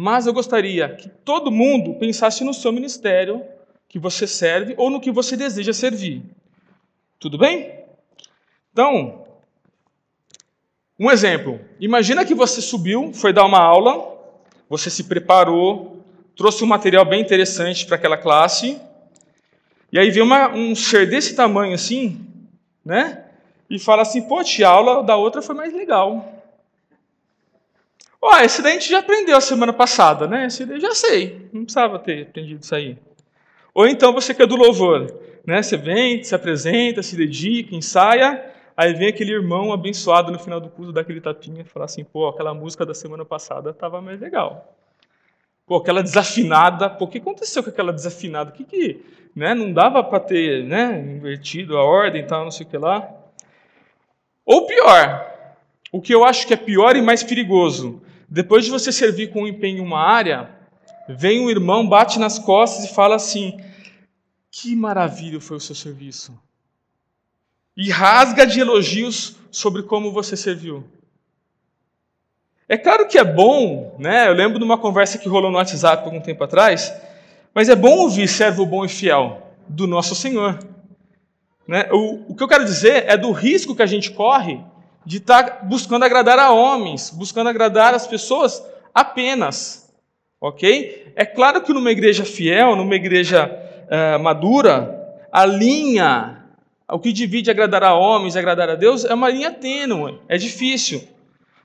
mas 0.00 0.28
eu 0.28 0.32
gostaria 0.32 0.94
que 0.94 1.08
todo 1.08 1.50
mundo 1.50 1.94
pensasse 1.94 2.44
no 2.44 2.54
seu 2.54 2.70
ministério 2.70 3.44
que 3.88 3.98
você 3.98 4.28
serve 4.28 4.72
ou 4.78 4.90
no 4.90 5.00
que 5.00 5.10
você 5.10 5.36
deseja 5.36 5.72
servir. 5.72 6.22
Tudo 7.18 7.36
bem? 7.36 7.74
Então, 8.72 9.24
um 10.96 11.10
exemplo. 11.10 11.60
Imagina 11.80 12.24
que 12.24 12.32
você 12.32 12.60
subiu, 12.60 13.12
foi 13.12 13.32
dar 13.32 13.44
uma 13.44 13.58
aula, 13.58 14.16
você 14.68 14.88
se 14.88 15.02
preparou, 15.02 16.04
trouxe 16.36 16.62
um 16.62 16.68
material 16.68 17.04
bem 17.04 17.20
interessante 17.20 17.84
para 17.84 17.96
aquela 17.96 18.16
classe, 18.16 18.80
e 19.90 19.98
aí 19.98 20.12
vem 20.12 20.22
uma, 20.22 20.54
um 20.54 20.76
ser 20.76 21.10
desse 21.10 21.34
tamanho 21.34 21.74
assim, 21.74 22.24
né? 22.84 23.24
E 23.68 23.80
fala 23.80 24.02
assim, 24.02 24.22
pô, 24.22 24.38
a 24.38 24.68
aula 24.68 25.02
da 25.02 25.16
outra 25.16 25.42
foi 25.42 25.56
mais 25.56 25.74
legal. 25.74 26.37
Ó, 28.20 28.36
esse 28.40 28.60
daí 28.62 28.72
a 28.72 28.74
gente 28.74 28.90
já 28.90 28.98
aprendeu 28.98 29.36
a 29.36 29.40
semana 29.40 29.72
passada, 29.72 30.26
né? 30.26 30.46
Esse 30.46 30.64
daí 30.64 30.80
já 30.80 30.94
sei, 30.94 31.48
não 31.52 31.62
precisava 31.64 31.98
ter 31.98 32.22
aprendido 32.22 32.62
isso 32.62 32.74
aí. 32.74 32.98
Ou 33.72 33.86
então 33.86 34.12
você 34.12 34.34
que 34.34 34.42
é 34.42 34.46
do 34.46 34.56
louvor, 34.56 35.06
né? 35.46 35.62
Você 35.62 35.76
vem, 35.76 36.22
se 36.22 36.34
apresenta, 36.34 37.02
se 37.02 37.16
dedica, 37.16 37.74
ensaia, 37.76 38.44
aí 38.76 38.92
vem 38.92 39.08
aquele 39.08 39.32
irmão 39.32 39.72
abençoado 39.72 40.32
no 40.32 40.38
final 40.38 40.60
do 40.60 40.68
curso, 40.68 40.92
dá 40.92 41.02
aquele 41.02 41.20
tapinha 41.20 41.62
e 41.62 41.64
fala 41.64 41.84
assim, 41.84 42.02
pô, 42.02 42.28
aquela 42.28 42.52
música 42.52 42.84
da 42.84 42.92
semana 42.92 43.24
passada 43.24 43.70
estava 43.70 44.00
mais 44.00 44.20
legal. 44.20 44.74
Pô, 45.64 45.76
aquela 45.76 46.02
desafinada, 46.02 46.90
pô, 46.90 47.04
o 47.04 47.08
que 47.08 47.18
aconteceu 47.18 47.62
com 47.62 47.70
aquela 47.70 47.92
desafinada? 47.92 48.50
O 48.50 48.52
que 48.52 48.64
que, 48.64 49.04
né? 49.36 49.54
Não 49.54 49.72
dava 49.72 50.02
para 50.02 50.18
ter, 50.18 50.64
né, 50.64 50.98
invertido 50.98 51.76
a 51.76 51.84
ordem 51.84 52.22
e 52.22 52.26
tal, 52.26 52.42
não 52.42 52.50
sei 52.50 52.66
o 52.66 52.68
que 52.68 52.78
lá. 52.78 53.08
Ou 54.44 54.66
pior, 54.66 55.30
o 55.92 56.00
que 56.00 56.14
eu 56.14 56.24
acho 56.24 56.46
que 56.46 56.54
é 56.54 56.56
pior 56.56 56.96
e 56.96 57.02
mais 57.02 57.22
perigoso, 57.22 58.02
depois 58.28 58.64
de 58.64 58.70
você 58.70 58.92
servir 58.92 59.32
com 59.32 59.46
empenho 59.46 59.82
uma 59.82 60.00
área, 60.00 60.50
vem 61.08 61.40
um 61.40 61.48
irmão, 61.48 61.88
bate 61.88 62.18
nas 62.18 62.38
costas 62.38 62.84
e 62.84 62.94
fala 62.94 63.16
assim: 63.16 63.58
que 64.50 64.76
maravilha 64.76 65.40
foi 65.40 65.56
o 65.56 65.60
seu 65.60 65.74
serviço. 65.74 66.38
E 67.76 67.90
rasga 67.90 68.46
de 68.46 68.60
elogios 68.60 69.36
sobre 69.50 69.82
como 69.82 70.12
você 70.12 70.36
serviu. 70.36 70.84
É 72.68 72.76
claro 72.76 73.08
que 73.08 73.16
é 73.16 73.24
bom, 73.24 73.96
né? 73.98 74.28
Eu 74.28 74.34
lembro 74.34 74.58
de 74.58 74.64
uma 74.64 74.76
conversa 74.76 75.16
que 75.16 75.28
rolou 75.28 75.50
no 75.50 75.56
WhatsApp 75.56 76.04
algum 76.04 76.20
tempo 76.20 76.44
atrás, 76.44 76.92
mas 77.54 77.68
é 77.70 77.76
bom 77.76 77.96
ouvir 77.96 78.28
servo 78.28 78.66
bom 78.66 78.84
e 78.84 78.88
fiel 78.88 79.54
do 79.66 79.86
nosso 79.86 80.14
Senhor. 80.14 80.58
Né? 81.66 81.88
O, 81.90 82.32
o 82.32 82.34
que 82.34 82.42
eu 82.42 82.48
quero 82.48 82.64
dizer 82.64 83.04
é 83.06 83.16
do 83.16 83.30
risco 83.30 83.74
que 83.74 83.82
a 83.82 83.86
gente 83.86 84.10
corre 84.10 84.60
de 85.04 85.18
estar 85.18 85.42
tá 85.42 85.64
buscando 85.64 86.04
agradar 86.04 86.38
a 86.38 86.50
homens, 86.50 87.10
buscando 87.10 87.48
agradar 87.48 87.94
as 87.94 88.06
pessoas 88.06 88.62
apenas. 88.94 89.92
Ok? 90.40 91.12
É 91.16 91.24
claro 91.24 91.62
que 91.62 91.72
numa 91.72 91.90
igreja 91.90 92.24
fiel, 92.24 92.76
numa 92.76 92.94
igreja 92.94 93.50
uh, 93.86 94.22
madura, 94.22 94.98
a 95.32 95.44
linha, 95.44 96.44
o 96.88 96.98
que 96.98 97.12
divide 97.12 97.50
agradar 97.50 97.82
a 97.82 97.94
homens 97.94 98.34
e 98.34 98.38
agradar 98.38 98.70
a 98.70 98.74
Deus, 98.74 99.04
é 99.04 99.12
uma 99.12 99.28
linha 99.28 99.50
tênue, 99.50 100.20
é 100.28 100.36
difícil. 100.36 101.06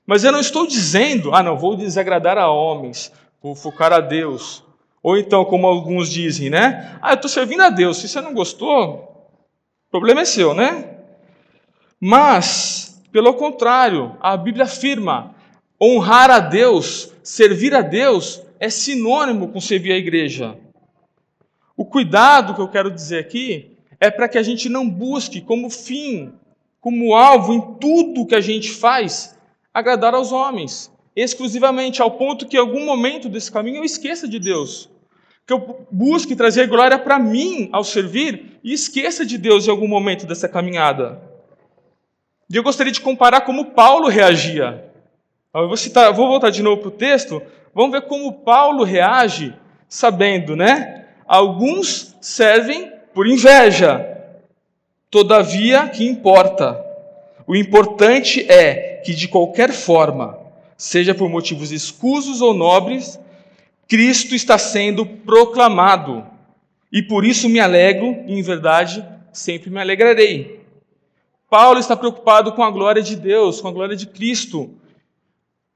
Mas 0.06 0.22
eu 0.22 0.32
não 0.32 0.40
estou 0.40 0.66
dizendo, 0.66 1.34
ah, 1.34 1.42
não, 1.42 1.56
vou 1.56 1.76
desagradar 1.76 2.36
a 2.36 2.50
homens, 2.50 3.10
vou 3.42 3.54
focar 3.54 3.92
a 3.92 4.00
Deus. 4.00 4.62
Ou 5.02 5.16
então, 5.16 5.44
como 5.44 5.66
alguns 5.66 6.08
dizem, 6.10 6.50
né? 6.50 6.98
Ah, 7.00 7.12
eu 7.12 7.14
estou 7.14 7.28
servindo 7.28 7.62
a 7.62 7.70
Deus, 7.70 7.98
se 7.98 8.08
você 8.08 8.20
não 8.20 8.34
gostou, 8.34 9.30
o 9.86 9.90
problema 9.90 10.22
é 10.22 10.24
seu, 10.24 10.52
né? 10.52 10.98
Mas, 12.00 12.93
pelo 13.14 13.32
contrário, 13.34 14.16
a 14.20 14.36
Bíblia 14.36 14.64
afirma: 14.64 15.36
honrar 15.80 16.32
a 16.32 16.40
Deus, 16.40 17.12
servir 17.22 17.72
a 17.72 17.80
Deus, 17.80 18.42
é 18.58 18.68
sinônimo 18.68 19.52
com 19.52 19.60
servir 19.60 19.92
a 19.92 19.96
igreja. 19.96 20.58
O 21.76 21.84
cuidado 21.84 22.56
que 22.56 22.60
eu 22.60 22.66
quero 22.66 22.90
dizer 22.90 23.20
aqui 23.20 23.78
é 24.00 24.10
para 24.10 24.28
que 24.28 24.36
a 24.36 24.42
gente 24.42 24.68
não 24.68 24.90
busque 24.90 25.40
como 25.40 25.70
fim, 25.70 26.32
como 26.80 27.14
alvo 27.14 27.54
em 27.54 27.60
tudo 27.78 28.26
que 28.26 28.34
a 28.34 28.40
gente 28.40 28.72
faz, 28.72 29.38
agradar 29.72 30.12
aos 30.12 30.32
homens, 30.32 30.90
exclusivamente, 31.14 32.02
ao 32.02 32.10
ponto 32.10 32.48
que 32.48 32.56
em 32.56 32.60
algum 32.60 32.84
momento 32.84 33.28
desse 33.28 33.52
caminho 33.52 33.76
eu 33.76 33.84
esqueça 33.84 34.26
de 34.26 34.40
Deus. 34.40 34.90
Que 35.46 35.52
eu 35.52 35.86
busque 35.88 36.34
trazer 36.34 36.66
glória 36.66 36.98
para 36.98 37.16
mim 37.20 37.68
ao 37.70 37.84
servir 37.84 38.58
e 38.64 38.72
esqueça 38.72 39.24
de 39.24 39.38
Deus 39.38 39.68
em 39.68 39.70
algum 39.70 39.86
momento 39.86 40.26
dessa 40.26 40.48
caminhada. 40.48 41.33
E 42.50 42.56
eu 42.56 42.62
gostaria 42.62 42.92
de 42.92 43.00
comparar 43.00 43.42
como 43.42 43.72
Paulo 43.72 44.08
reagia. 44.08 44.84
Eu 45.54 45.68
vou, 45.68 45.76
citar, 45.76 46.12
vou 46.12 46.28
voltar 46.28 46.50
de 46.50 46.62
novo 46.62 46.82
para 46.82 46.88
o 46.88 46.92
texto, 46.92 47.40
vamos 47.74 47.92
ver 47.92 48.02
como 48.02 48.40
Paulo 48.40 48.82
reage, 48.82 49.54
sabendo, 49.88 50.56
né? 50.56 51.06
Alguns 51.26 52.16
servem 52.20 52.92
por 53.14 53.26
inveja. 53.26 54.04
Todavia, 55.10 55.88
que 55.88 56.04
importa? 56.04 56.84
O 57.46 57.54
importante 57.54 58.44
é 58.50 59.00
que, 59.04 59.14
de 59.14 59.28
qualquer 59.28 59.70
forma, 59.70 60.38
seja 60.76 61.14
por 61.14 61.28
motivos 61.28 61.70
escusos 61.70 62.40
ou 62.40 62.52
nobres, 62.52 63.20
Cristo 63.86 64.34
está 64.34 64.58
sendo 64.58 65.06
proclamado. 65.06 66.26
E 66.90 67.02
por 67.02 67.24
isso 67.24 67.48
me 67.48 67.60
alegro, 67.60 68.24
e 68.26 68.38
em 68.38 68.42
verdade 68.42 69.04
sempre 69.32 69.70
me 69.70 69.80
alegrarei. 69.80 70.63
Paulo 71.54 71.78
está 71.78 71.96
preocupado 71.96 72.52
com 72.52 72.64
a 72.64 72.70
glória 72.72 73.00
de 73.00 73.14
Deus, 73.14 73.60
com 73.60 73.68
a 73.68 73.70
glória 73.70 73.94
de 73.94 74.08
Cristo. 74.08 74.74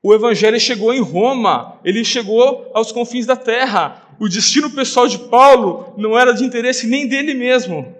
O 0.02 0.12
evangelho 0.12 0.58
chegou 0.58 0.92
em 0.92 1.00
Roma, 1.00 1.78
ele 1.84 2.04
chegou 2.04 2.68
aos 2.74 2.90
confins 2.90 3.26
da 3.26 3.36
terra. 3.36 4.02
O 4.18 4.28
destino 4.28 4.72
pessoal 4.72 5.06
de 5.06 5.16
Paulo 5.28 5.94
não 5.96 6.18
era 6.18 6.32
de 6.32 6.42
interesse 6.42 6.88
nem 6.88 7.06
dele 7.06 7.32
mesmo. 7.32 7.96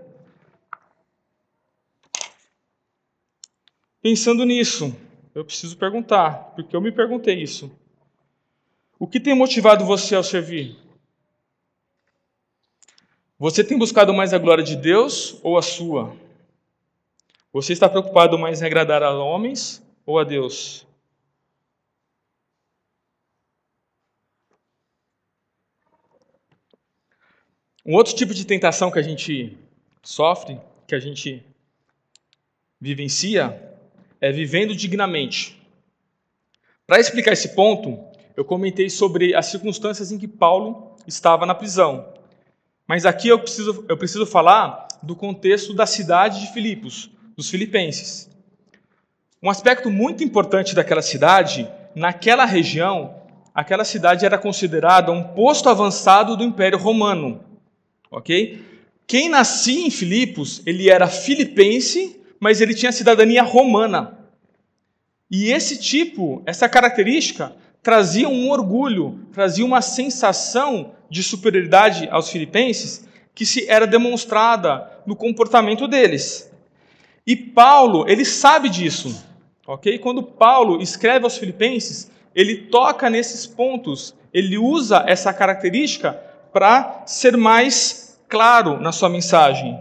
Pensando 4.03 4.45
nisso, 4.45 4.93
eu 5.33 5.45
preciso 5.45 5.77
perguntar, 5.77 6.55
porque 6.57 6.75
eu 6.75 6.81
me 6.81 6.91
perguntei 6.91 7.41
isso. 7.41 7.71
O 8.99 9.07
que 9.07 9.21
tem 9.21 9.37
motivado 9.37 9.85
você 9.85 10.17
ao 10.17 10.25
servir? 10.25 10.77
Você 13.39 13.63
tem 13.63 13.79
buscado 13.79 14.13
mais 14.13 14.35
a 14.35 14.39
glória 14.39 14.65
de 14.65 14.75
Deus 14.75 15.39
ou 15.45 15.57
a 15.57 15.63
sua? 15.63 16.27
Você 17.53 17.73
está 17.73 17.89
preocupado 17.89 18.39
mais 18.39 18.61
em 18.61 18.67
agradar 18.67 19.03
a 19.03 19.11
homens 19.13 19.83
ou 20.05 20.19
a 20.19 20.25
Deus? 20.25 20.87
Um 27.87 27.95
outro 27.95 28.15
tipo 28.15 28.35
de 28.35 28.45
tentação 28.45 28.91
que 28.91 28.99
a 28.99 29.03
gente 29.03 29.57
sofre, 30.03 30.61
que 30.87 30.95
a 30.95 31.01
gente 31.01 31.43
vivencia 32.79 33.79
é 34.21 34.31
vivendo 34.31 34.77
dignamente. 34.77 35.59
Para 36.87 37.01
explicar 37.01 37.33
esse 37.33 37.55
ponto, 37.55 37.99
eu 38.37 38.45
comentei 38.45 38.91
sobre 38.91 39.35
as 39.35 39.47
circunstâncias 39.47 40.13
em 40.13 40.19
que 40.19 40.29
Paulo 40.29 40.97
estava 41.07 41.47
na 41.47 41.55
prisão. 41.55 42.13
Mas 42.87 43.07
aqui 43.07 43.29
eu 43.29 43.39
preciso, 43.39 43.87
eu 43.89 43.97
preciso 43.97 44.27
falar 44.27 44.87
do 45.03 45.17
contexto 45.17 45.73
da 45.73 45.87
cidade 45.87 46.41
de 46.41 46.53
Filipos, 46.53 47.11
dos 47.39 47.49
filipenses. 47.49 48.29
Um 49.41 49.49
aspecto 49.49 49.89
muito 49.89 50.25
importante 50.25 50.75
daquela 50.75 51.01
cidade, 51.01 51.71
naquela 51.95 52.45
região, 52.45 53.15
aquela 53.55 53.85
cidade 53.85 54.27
era 54.27 54.37
considerada 54.37 55.13
um 55.13 55.23
posto 55.23 55.69
avançado 55.69 56.37
do 56.37 56.43
Império 56.43 56.77
Romano. 56.77 57.41
Ok? 58.11 58.61
Quem 59.07 59.29
nascia 59.29 59.87
em 59.87 59.89
Filipos, 59.89 60.61
ele 60.67 60.91
era 60.91 61.07
filipense, 61.07 62.21
mas 62.41 62.61
ele 62.61 62.75
tinha 62.75 62.91
cidadania 62.91 63.45
romana. 63.45 64.19
E 65.31 65.53
esse 65.53 65.79
tipo, 65.79 66.43
essa 66.45 66.69
característica, 66.69 67.55
trazia 67.81 68.29
um 68.29 68.51
orgulho, 68.51 69.21
trazia 69.33 69.65
uma 69.65 69.81
sensação 69.81 70.93
de 71.09 71.23
superioridade 71.23 72.09
aos 72.11 72.31
filipenses 72.31 73.07
que 73.33 73.47
se 73.47 73.71
era 73.71 73.87
demonstrada 73.87 74.91
no 75.07 75.15
comportamento 75.15 75.87
deles. 75.87 76.48
E 77.29 77.37
Paulo, 77.37 78.09
ele 78.09 78.25
sabe 78.25 78.71
disso. 78.71 79.23
OK? 79.67 79.99
Quando 79.99 80.23
Paulo 80.23 80.81
escreve 80.81 81.27
aos 81.27 81.37
filipenses, 81.37 82.11
ele 82.35 82.57
toca 82.57 83.11
nesses 83.11 83.47
pontos, 83.47 84.15
ele 84.33 84.57
usa 84.57 85.05
essa 85.07 85.31
característica 85.31 86.19
para 86.55 87.03
ser 87.05 87.37
mais 87.37 88.19
claro 88.31 88.81
na 88.81 88.93
sua 88.93 89.11
mensagem. 89.11 89.79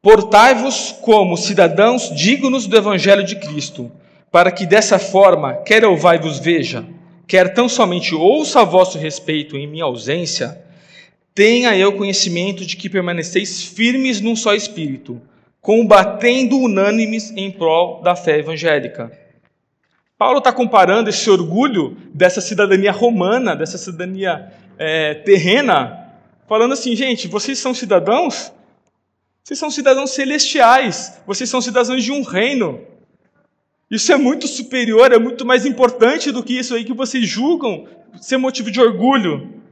Portai-vos 0.00 0.92
como 1.02 1.36
cidadãos 1.36 2.08
dignos 2.08 2.66
do 2.66 2.74
Evangelho 2.74 3.24
de 3.24 3.36
Cristo, 3.36 3.92
para 4.32 4.50
que 4.50 4.64
dessa 4.64 4.98
forma, 4.98 5.52
quer 5.66 5.82
eu 5.82 5.98
vai 5.98 6.18
vos 6.18 6.38
veja, 6.38 6.82
quer 7.26 7.52
tão 7.52 7.68
somente 7.68 8.14
ouça 8.14 8.62
a 8.62 8.64
vosso 8.64 8.96
respeito 8.96 9.54
em 9.54 9.66
minha 9.66 9.84
ausência, 9.84 10.64
tenha 11.34 11.76
eu 11.76 11.96
conhecimento 11.96 12.64
de 12.64 12.76
que 12.76 12.88
permaneceis 12.88 13.64
firmes 13.64 14.20
num 14.20 14.36
só 14.36 14.54
espírito, 14.54 15.20
combatendo 15.60 16.58
unânimes 16.58 17.32
em 17.36 17.50
prol 17.50 18.00
da 18.02 18.14
fé 18.14 18.38
evangélica. 18.38 19.10
Paulo 20.16 20.38
está 20.38 20.52
comparando 20.52 21.10
esse 21.10 21.28
orgulho 21.28 21.96
dessa 22.14 22.40
cidadania 22.40 22.92
romana, 22.92 23.56
dessa 23.56 23.76
cidadania 23.76 24.52
é, 24.78 25.14
terrena, 25.14 26.12
falando 26.48 26.72
assim, 26.72 26.94
gente, 26.94 27.26
vocês 27.26 27.58
são 27.58 27.74
cidadãos 27.74 28.52
vocês 29.44 29.58
são 29.58 29.70
cidadãos 29.70 30.12
celestiais, 30.12 31.20
vocês 31.26 31.50
são 31.50 31.60
cidadãos 31.60 32.02
de 32.02 32.10
um 32.10 32.22
reino. 32.22 32.80
Isso 33.90 34.10
é 34.10 34.16
muito 34.16 34.48
superior, 34.48 35.12
é 35.12 35.18
muito 35.18 35.44
mais 35.44 35.66
importante 35.66 36.32
do 36.32 36.42
que 36.42 36.58
isso 36.58 36.74
aí 36.74 36.82
que 36.82 36.94
vocês 36.94 37.28
julgam 37.28 37.86
ser 38.22 38.38
motivo 38.38 38.70
de 38.70 38.80
orgulho. 38.80 39.62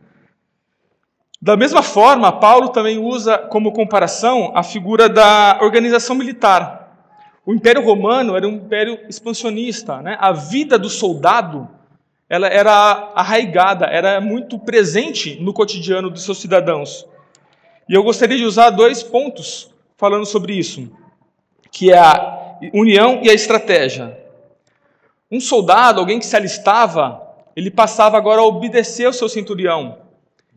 Da 1.42 1.56
mesma 1.56 1.82
forma, 1.82 2.30
Paulo 2.30 2.68
também 2.68 2.98
usa 2.98 3.36
como 3.36 3.72
comparação 3.72 4.52
a 4.54 4.62
figura 4.62 5.08
da 5.08 5.58
organização 5.60 6.14
militar. 6.14 6.96
O 7.44 7.52
Império 7.52 7.84
Romano 7.84 8.36
era 8.36 8.46
um 8.46 8.52
império 8.52 8.96
expansionista, 9.08 10.00
né? 10.00 10.16
A 10.20 10.30
vida 10.30 10.78
do 10.78 10.88
soldado, 10.88 11.68
ela 12.30 12.46
era 12.46 13.10
arraigada, 13.16 13.86
era 13.86 14.20
muito 14.20 14.56
presente 14.56 15.36
no 15.40 15.52
cotidiano 15.52 16.10
dos 16.10 16.22
seus 16.22 16.40
cidadãos. 16.40 17.08
E 17.88 17.94
eu 17.94 18.04
gostaria 18.04 18.36
de 18.36 18.44
usar 18.44 18.70
dois 18.70 19.02
pontos 19.02 19.68
falando 19.96 20.24
sobre 20.24 20.54
isso, 20.54 20.92
que 21.72 21.90
é 21.90 21.98
a 21.98 22.56
união 22.72 23.18
e 23.20 23.28
a 23.28 23.34
estratégia. 23.34 24.16
Um 25.28 25.40
soldado, 25.40 25.98
alguém 25.98 26.20
que 26.20 26.26
se 26.26 26.36
alistava, 26.36 27.20
ele 27.56 27.68
passava 27.68 28.16
agora 28.16 28.40
a 28.40 28.44
obedecer 28.44 29.06
ao 29.06 29.12
seu 29.12 29.28
centurião. 29.28 30.01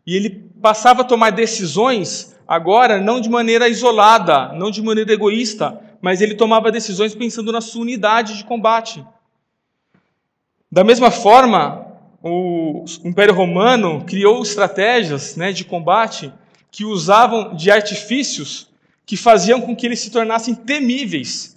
E 0.06 0.14
ele 0.14 0.30
passava 0.62 1.02
a 1.02 1.04
tomar 1.04 1.30
decisões 1.30 2.36
agora 2.46 3.00
não 3.00 3.20
de 3.20 3.28
maneira 3.28 3.68
isolada, 3.68 4.52
não 4.52 4.70
de 4.70 4.80
maneira 4.80 5.12
egoísta, 5.12 5.80
mas 6.00 6.20
ele 6.20 6.34
tomava 6.34 6.70
decisões 6.70 7.14
pensando 7.14 7.50
na 7.50 7.60
sua 7.60 7.82
unidade 7.82 8.36
de 8.36 8.44
combate. 8.44 9.04
Da 10.70 10.84
mesma 10.84 11.10
forma, 11.10 11.86
o 12.22 12.84
Império 13.04 13.34
Romano 13.34 14.04
criou 14.04 14.42
estratégias 14.42 15.34
né, 15.36 15.52
de 15.52 15.64
combate 15.64 16.32
que 16.70 16.84
usavam 16.84 17.54
de 17.54 17.70
artifícios 17.70 18.68
que 19.04 19.16
faziam 19.16 19.60
com 19.60 19.74
que 19.74 19.86
eles 19.86 20.00
se 20.00 20.10
tornassem 20.10 20.54
temíveis. 20.54 21.56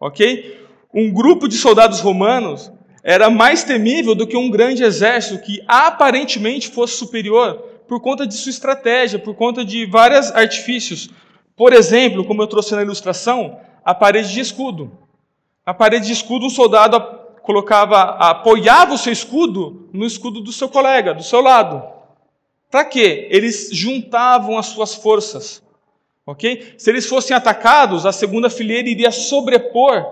Ok? 0.00 0.66
Um 0.92 1.10
grupo 1.10 1.48
de 1.48 1.56
soldados 1.56 2.00
romanos 2.00 2.70
era 3.02 3.30
mais 3.30 3.64
temível 3.64 4.14
do 4.14 4.26
que 4.26 4.36
um 4.36 4.50
grande 4.50 4.82
exército 4.82 5.42
que 5.42 5.62
aparentemente 5.66 6.68
fosse 6.68 6.96
superior 6.96 7.67
por 7.88 8.00
conta 8.00 8.26
de 8.26 8.34
sua 8.34 8.50
estratégia, 8.50 9.18
por 9.18 9.34
conta 9.34 9.64
de 9.64 9.86
vários 9.86 10.30
artifícios. 10.32 11.08
Por 11.56 11.72
exemplo, 11.72 12.24
como 12.24 12.42
eu 12.42 12.46
trouxe 12.46 12.76
na 12.76 12.82
ilustração, 12.82 13.58
a 13.84 13.94
parede 13.94 14.32
de 14.32 14.40
escudo. 14.40 14.92
A 15.64 15.72
parede 15.72 16.06
de 16.06 16.12
escudo, 16.12 16.46
um 16.46 16.50
soldado 16.50 17.00
colocava, 17.42 18.02
apoiava 18.18 18.94
o 18.94 18.98
seu 18.98 19.12
escudo 19.12 19.88
no 19.92 20.04
escudo 20.04 20.40
do 20.40 20.52
seu 20.52 20.68
colega, 20.68 21.14
do 21.14 21.22
seu 21.22 21.40
lado. 21.40 21.82
Para 22.70 22.84
quê? 22.84 23.26
Eles 23.30 23.70
juntavam 23.72 24.58
as 24.58 24.66
suas 24.66 24.94
forças. 24.94 25.62
Ok? 26.26 26.74
Se 26.76 26.90
eles 26.90 27.06
fossem 27.06 27.34
atacados, 27.34 28.04
a 28.04 28.12
segunda 28.12 28.50
fileira 28.50 28.86
iria 28.86 29.10
sobrepor 29.10 30.04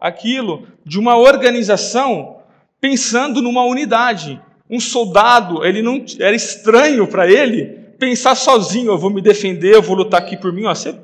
aquilo 0.00 0.68
de 0.84 1.00
uma 1.00 1.16
organização 1.16 2.36
pensando 2.80 3.42
numa 3.42 3.64
unidade. 3.64 4.40
Um 4.68 4.80
soldado, 4.80 5.64
ele 5.64 5.82
não 5.82 6.04
era 6.18 6.34
estranho 6.34 7.06
para 7.06 7.30
ele 7.30 7.84
pensar 7.98 8.34
sozinho, 8.34 8.92
eu 8.92 8.98
vou 8.98 9.10
me 9.10 9.20
defender, 9.20 9.74
eu 9.74 9.82
vou 9.82 9.96
lutar 9.96 10.20
aqui 10.20 10.36
por 10.36 10.52
mim, 10.52 10.64
ó, 10.66 10.74
você 10.74 10.94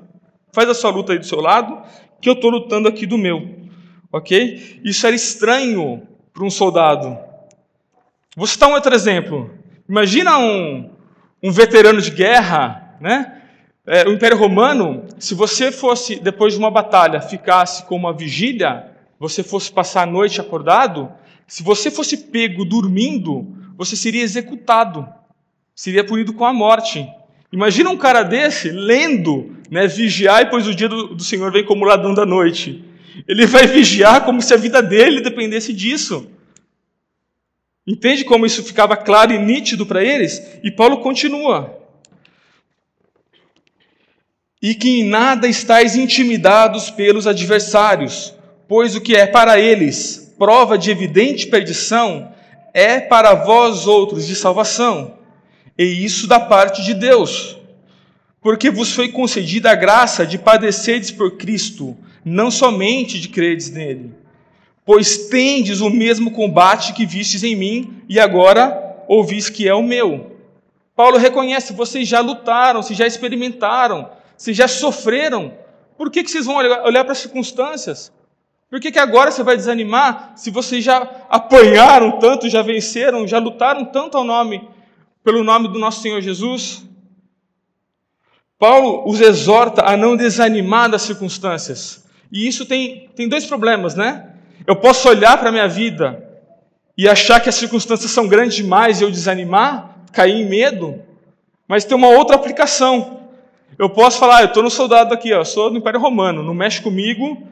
faz 0.52 0.68
a 0.68 0.74
sua 0.74 0.90
luta 0.90 1.12
aí 1.12 1.18
do 1.18 1.26
seu 1.26 1.40
lado, 1.40 1.80
que 2.20 2.28
eu 2.28 2.34
estou 2.34 2.50
lutando 2.50 2.88
aqui 2.88 3.06
do 3.06 3.16
meu. 3.16 3.60
Ok? 4.12 4.80
Isso 4.84 5.06
era 5.06 5.14
estranho 5.14 6.02
para 6.32 6.44
um 6.44 6.50
soldado. 6.50 7.16
Vou 8.36 8.46
citar 8.46 8.68
um 8.68 8.72
outro 8.72 8.94
exemplo. 8.94 9.50
Imagina 9.88 10.38
um, 10.38 10.90
um 11.42 11.52
veterano 11.52 12.00
de 12.00 12.10
guerra, 12.10 12.96
né? 13.00 13.40
É, 13.86 14.06
o 14.06 14.12
Império 14.12 14.36
Romano, 14.36 15.04
se 15.18 15.34
você 15.34 15.72
fosse, 15.72 16.20
depois 16.20 16.52
de 16.52 16.58
uma 16.58 16.70
batalha, 16.70 17.20
ficasse 17.20 17.84
com 17.84 17.96
uma 17.96 18.12
vigília, 18.12 18.90
você 19.18 19.42
fosse 19.42 19.72
passar 19.72 20.02
a 20.02 20.06
noite 20.06 20.40
acordado, 20.40 21.10
se 21.50 21.64
você 21.64 21.90
fosse 21.90 22.16
pego 22.16 22.64
dormindo, 22.64 23.44
você 23.76 23.96
seria 23.96 24.22
executado, 24.22 25.04
seria 25.74 26.04
punido 26.04 26.32
com 26.32 26.44
a 26.44 26.52
morte. 26.52 27.04
Imagina 27.52 27.90
um 27.90 27.96
cara 27.96 28.22
desse 28.22 28.70
lendo, 28.70 29.56
né, 29.68 29.88
vigiar, 29.88 30.44
depois 30.44 30.68
o 30.68 30.74
dia 30.74 30.88
do, 30.88 31.08
do 31.08 31.24
Senhor 31.24 31.50
vem 31.50 31.64
como 31.64 31.84
ladrão 31.84 32.14
da 32.14 32.24
noite. 32.24 32.84
Ele 33.26 33.46
vai 33.46 33.66
vigiar 33.66 34.24
como 34.24 34.40
se 34.40 34.54
a 34.54 34.56
vida 34.56 34.80
dele 34.80 35.22
dependesse 35.22 35.72
disso. 35.72 36.30
Entende 37.84 38.22
como 38.22 38.46
isso 38.46 38.62
ficava 38.62 38.96
claro 38.96 39.32
e 39.32 39.38
nítido 39.38 39.84
para 39.84 40.04
eles? 40.04 40.40
E 40.62 40.70
Paulo 40.70 40.98
continua. 40.98 41.76
E 44.62 44.72
que 44.72 45.00
em 45.00 45.04
nada 45.04 45.48
estáis 45.48 45.96
intimidados 45.96 46.92
pelos 46.92 47.26
adversários, 47.26 48.32
pois 48.68 48.94
o 48.94 49.00
que 49.00 49.16
é 49.16 49.26
para 49.26 49.58
eles 49.58 50.19
prova 50.40 50.76
de 50.76 50.90
evidente 50.90 51.46
perdição 51.46 52.32
é 52.74 52.98
para 52.98 53.34
vós 53.34 53.86
outros 53.86 54.26
de 54.26 54.34
salvação, 54.34 55.18
e 55.78 55.84
isso 55.84 56.26
da 56.26 56.40
parte 56.40 56.82
de 56.82 56.94
Deus. 56.94 57.58
Porque 58.40 58.70
vos 58.70 58.92
foi 58.92 59.10
concedida 59.10 59.70
a 59.70 59.76
graça 59.76 60.26
de 60.26 60.38
padecerdes 60.38 61.12
por 61.12 61.36
Cristo, 61.36 61.94
não 62.24 62.50
somente 62.50 63.20
de 63.20 63.28
credes 63.28 63.70
nele 63.70 64.18
pois 64.90 65.28
tendes 65.28 65.80
o 65.80 65.88
mesmo 65.88 66.32
combate 66.32 66.92
que 66.92 67.06
vistes 67.06 67.44
em 67.44 67.54
mim 67.54 68.02
e 68.08 68.18
agora 68.18 69.04
ouvis 69.06 69.48
que 69.48 69.68
é 69.68 69.72
o 69.72 69.84
meu. 69.84 70.36
Paulo 70.96 71.16
reconhece, 71.16 71.72
vocês 71.72 72.08
já 72.08 72.18
lutaram, 72.18 72.82
vocês 72.82 72.98
já 72.98 73.06
experimentaram, 73.06 74.10
vocês 74.36 74.56
já 74.56 74.66
sofreram. 74.66 75.52
Por 75.96 76.10
que, 76.10 76.24
que 76.24 76.30
vocês 76.30 76.44
vão 76.44 76.56
olhar, 76.56 76.82
olhar 76.82 77.04
para 77.04 77.12
as 77.12 77.18
circunstâncias? 77.18 78.12
Por 78.70 78.78
que, 78.78 78.92
que 78.92 79.00
agora 79.00 79.32
você 79.32 79.42
vai 79.42 79.56
desanimar 79.56 80.32
se 80.36 80.48
vocês 80.48 80.84
já 80.84 81.26
apanharam 81.28 82.20
tanto, 82.20 82.48
já 82.48 82.62
venceram, 82.62 83.26
já 83.26 83.38
lutaram 83.38 83.84
tanto 83.84 84.16
ao 84.16 84.22
nome, 84.22 84.68
pelo 85.24 85.42
nome 85.42 85.66
do 85.66 85.78
nosso 85.78 86.00
Senhor 86.00 86.20
Jesus? 86.20 86.84
Paulo 88.56 89.02
os 89.10 89.20
exorta 89.20 89.82
a 89.84 89.96
não 89.96 90.16
desanimar 90.16 90.88
das 90.88 91.02
circunstâncias. 91.02 92.04
E 92.30 92.46
isso 92.46 92.64
tem, 92.64 93.10
tem 93.16 93.28
dois 93.28 93.44
problemas, 93.44 93.96
né? 93.96 94.34
Eu 94.64 94.76
posso 94.76 95.08
olhar 95.08 95.36
para 95.36 95.48
a 95.48 95.52
minha 95.52 95.66
vida 95.66 96.24
e 96.96 97.08
achar 97.08 97.40
que 97.40 97.48
as 97.48 97.56
circunstâncias 97.56 98.12
são 98.12 98.28
grandes 98.28 98.54
demais 98.54 99.00
e 99.00 99.04
eu 99.04 99.10
desanimar, 99.10 99.96
cair 100.12 100.34
em 100.34 100.48
medo, 100.48 101.02
mas 101.66 101.84
tem 101.84 101.96
uma 101.96 102.08
outra 102.08 102.36
aplicação. 102.36 103.20
Eu 103.76 103.90
posso 103.90 104.18
falar, 104.18 104.36
ah, 104.36 104.42
eu 104.42 104.48
estou 104.48 104.62
no 104.62 104.70
soldado 104.70 105.12
aqui, 105.12 105.32
ó, 105.32 105.42
sou 105.42 105.70
do 105.70 105.78
Império 105.78 105.98
Romano, 105.98 106.42
não 106.42 106.54
mexe 106.54 106.82
comigo, 106.82 107.48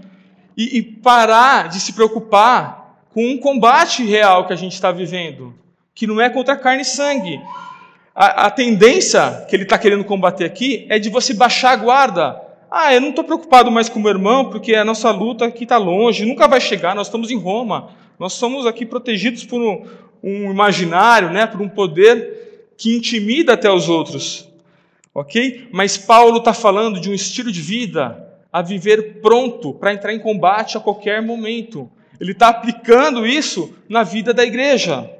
e, 0.58 0.78
e 0.78 0.82
parar 0.82 1.68
de 1.68 1.78
se 1.78 1.92
preocupar 1.92 3.04
com 3.14 3.24
um 3.24 3.38
combate 3.38 4.04
real 4.04 4.44
que 4.44 4.52
a 4.52 4.56
gente 4.56 4.72
está 4.72 4.90
vivendo, 4.90 5.54
que 5.94 6.04
não 6.04 6.20
é 6.20 6.28
contra 6.28 6.56
carne 6.56 6.82
e 6.82 6.84
sangue. 6.84 7.40
A, 8.12 8.46
a 8.46 8.50
tendência 8.50 9.46
que 9.48 9.54
ele 9.54 9.62
está 9.62 9.78
querendo 9.78 10.02
combater 10.02 10.44
aqui 10.44 10.84
é 10.88 10.98
de 10.98 11.08
você 11.08 11.32
baixar 11.32 11.70
a 11.70 11.76
guarda. 11.76 12.42
Ah, 12.68 12.92
eu 12.92 13.00
não 13.00 13.10
estou 13.10 13.22
preocupado 13.22 13.70
mais 13.70 13.88
com 13.88 14.00
o 14.00 14.02
meu 14.02 14.10
irmão, 14.10 14.50
porque 14.50 14.74
a 14.74 14.84
nossa 14.84 15.12
luta 15.12 15.46
aqui 15.46 15.62
está 15.62 15.76
longe, 15.76 16.26
nunca 16.26 16.48
vai 16.48 16.60
chegar, 16.60 16.94
nós 16.96 17.06
estamos 17.06 17.30
em 17.30 17.38
Roma. 17.38 17.90
Nós 18.18 18.32
somos 18.32 18.66
aqui 18.66 18.84
protegidos 18.84 19.44
por 19.44 19.60
um, 19.60 19.86
um 20.22 20.50
imaginário, 20.50 21.30
né, 21.30 21.46
por 21.46 21.62
um 21.62 21.68
poder 21.68 22.72
que 22.76 22.96
intimida 22.96 23.52
até 23.52 23.70
os 23.70 23.88
outros. 23.88 24.48
Ok? 25.14 25.68
Mas 25.72 25.96
Paulo 25.96 26.38
está 26.38 26.52
falando 26.52 27.00
de 27.00 27.08
um 27.08 27.14
estilo 27.14 27.52
de 27.52 27.60
vida 27.60 28.27
a 28.52 28.62
viver 28.62 29.20
pronto 29.20 29.74
para 29.74 29.92
entrar 29.92 30.14
em 30.14 30.18
combate 30.18 30.76
a 30.76 30.80
qualquer 30.80 31.22
momento. 31.22 31.90
Ele 32.20 32.32
está 32.32 32.48
aplicando 32.48 33.26
isso 33.26 33.74
na 33.88 34.02
vida 34.02 34.32
da 34.34 34.44
igreja. 34.44 35.10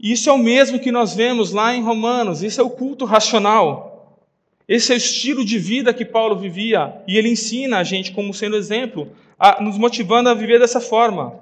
Isso 0.00 0.28
é 0.28 0.32
o 0.32 0.38
mesmo 0.38 0.80
que 0.80 0.90
nós 0.90 1.14
vemos 1.14 1.52
lá 1.52 1.74
em 1.74 1.82
Romanos, 1.82 2.42
isso 2.42 2.60
é 2.60 2.64
o 2.64 2.70
culto 2.70 3.04
racional. 3.04 4.18
Esse 4.66 4.92
é 4.92 4.94
o 4.94 4.98
estilo 4.98 5.44
de 5.44 5.58
vida 5.58 5.92
que 5.92 6.04
Paulo 6.04 6.36
vivia 6.36 6.94
e 7.06 7.16
ele 7.16 7.28
ensina 7.28 7.78
a 7.78 7.84
gente, 7.84 8.12
como 8.12 8.32
sendo 8.32 8.56
exemplo, 8.56 9.12
a, 9.38 9.62
nos 9.62 9.76
motivando 9.76 10.28
a 10.28 10.34
viver 10.34 10.58
dessa 10.58 10.80
forma. 10.80 11.40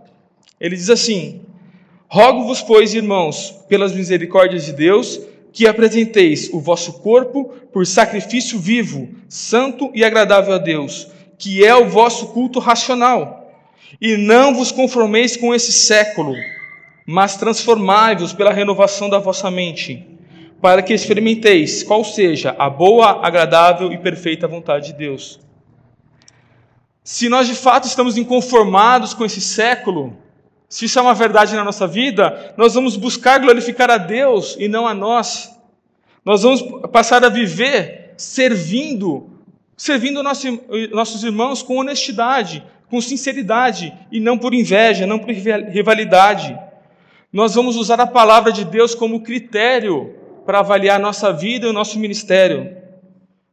Ele 0.61 0.77
diz 0.77 0.91
assim: 0.91 1.43
Rogo-vos, 2.09 2.61
pois, 2.61 2.93
irmãos, 2.93 3.65
pelas 3.69 3.95
misericórdias 3.95 4.65
de 4.65 4.73
Deus, 4.73 5.21
que 5.53 5.67
apresenteis 5.67 6.51
o 6.53 6.61
vosso 6.61 6.95
corpo 7.01 7.47
por 7.73 7.87
sacrifício 7.87 8.59
vivo, 8.59 9.09
santo 9.29 9.91
e 9.95 10.05
agradável 10.05 10.55
a 10.55 10.59
Deus, 10.59 11.09
que 11.39 11.65
é 11.65 11.75
o 11.75 11.89
vosso 11.89 12.29
culto 12.29 12.59
racional. 12.59 13.53
E 14.01 14.17
não 14.17 14.55
vos 14.55 14.71
conformeis 14.71 15.37
com 15.37 15.55
esse 15.55 15.73
século, 15.73 16.35
mas 17.07 17.37
transformai-vos 17.37 18.33
pela 18.33 18.53
renovação 18.53 19.09
da 19.09 19.19
vossa 19.19 19.51
mente, 19.51 20.07
para 20.61 20.83
que 20.83 20.93
experimenteis 20.93 21.83
qual 21.83 22.05
seja 22.05 22.55
a 22.59 22.71
boa, 22.71 23.27
agradável 23.27 23.93
e 23.93 23.99
perfeita 23.99 24.47
vontade 24.47 24.89
de 24.89 24.93
Deus. 24.93 25.41
Se 27.03 27.29
nós 27.29 27.49
de 27.49 27.55
fato 27.55 27.89
estamos 27.89 28.17
inconformados 28.17 29.15
com 29.15 29.25
esse 29.25 29.41
século, 29.41 30.17
se 30.71 30.85
isso 30.85 31.01
é 31.01 31.03
uma 31.03 31.15
verdade 31.15 31.57
na 31.57 31.65
nossa 31.65 31.85
vida, 31.85 32.55
nós 32.57 32.75
vamos 32.75 32.97
buscar 32.97 33.41
glorificar 33.41 33.91
a 33.91 33.99
Deus 33.99 34.57
e 34.57 34.69
não 34.69 34.87
a 34.87 34.95
nós. 34.95 35.51
Nós 36.25 36.45
vamos 36.45 36.63
passar 36.93 37.25
a 37.25 37.29
viver 37.29 38.15
servindo, 38.17 39.29
servindo 39.77 40.23
nosso, 40.23 40.47
nossos 40.93 41.25
irmãos 41.25 41.61
com 41.61 41.79
honestidade, 41.79 42.63
com 42.89 43.01
sinceridade 43.01 43.93
e 44.13 44.21
não 44.21 44.39
por 44.39 44.55
inveja, 44.55 45.09
não 45.09 45.19
por 45.19 45.31
rivalidade. 45.31 46.57
Nós 47.33 47.57
vamos 47.57 47.75
usar 47.75 48.01
a 48.01 48.07
palavra 48.07 48.53
de 48.53 48.65
Deus 48.65 48.95
como 48.95 49.23
critério 49.23 50.15
para 50.47 50.61
avaliar 50.61 51.01
nossa 51.01 51.33
vida 51.33 51.67
e 51.67 51.71
o 51.71 51.73
nosso 51.73 51.99
ministério. 51.99 52.77